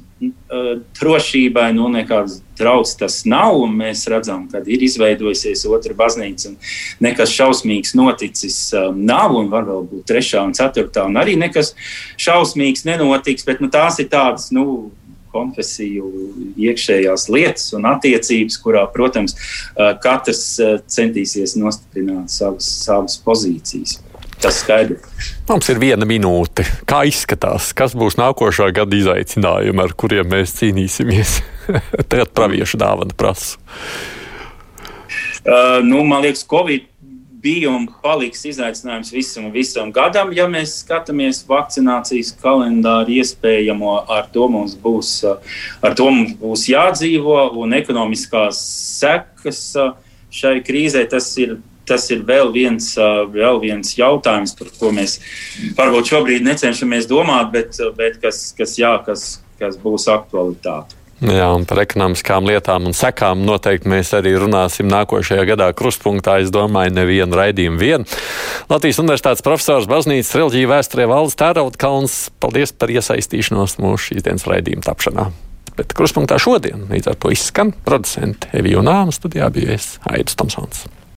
[0.98, 3.60] drošībai nu, nekāds draudz tas nav.
[3.70, 6.56] Mēs redzam, ka ir izveidojusies otra baznīca, un
[7.04, 8.58] nekas šausmīgs noticis
[8.94, 11.74] nav, un var vēl būt trešā un ceturtā, un arī nekas
[12.18, 13.46] šausmīgs nenotiks.
[13.46, 14.50] Bet nu, tās ir tādas.
[14.54, 14.90] Nu,
[15.28, 16.06] konfesiju
[16.56, 19.36] iekšējās lietas un attiecības, kurā, protams,
[20.02, 20.56] katrs
[20.88, 23.98] centīsies nostiprināt savas, savas pozīcijas.
[24.42, 25.32] Tas skaidrs.
[25.48, 26.62] Mums ir viena minūte.
[26.88, 31.40] Kā izskatās, kas būs nākošā gada izaicinājumi, ar kuriem mēs cīnīsimies?
[32.10, 33.58] Tagad praviešu dāvana prasa.
[35.42, 36.86] Uh, nu, man liekas, Covid
[37.42, 40.32] bija un paliks izaicinājums visam, visam gadam.
[40.36, 45.12] Ja mēs skatāmies vakcinācijas kalendāru iespējamo, ar to mums būs,
[45.82, 48.60] ar to mums būs jādzīvo un ekonomiskās
[48.98, 49.62] sekas
[50.34, 51.56] šai krīzē tas ir
[51.88, 52.92] tas ir vēl viens,
[53.32, 55.18] vēl viens jautājums, par ko mēs
[55.78, 60.98] varbūt šobrīd necenšamies domāt, bet, bet kas, kas, jā, kas, kas būs aktualitāte.
[61.18, 66.36] Jā, un par ekonomiskām lietām un sekām noteikti mēs arī runāsim nākošajā gadā krustpunktā.
[66.44, 68.06] Es domāju, nevienu raidījumu vien.
[68.70, 72.20] Latvijas Universitātes profesors Baznīcas reliģija vēsturē Valdes Tērautkauns.
[72.38, 75.26] Paldies par iesaistīšanos mūsu šīs dienas raidījuma tapšanā.
[75.78, 80.86] Bet krustpunktā šodien līdz ar to izskan producente Evija Nāma studijā bija es Aidis Tomsons.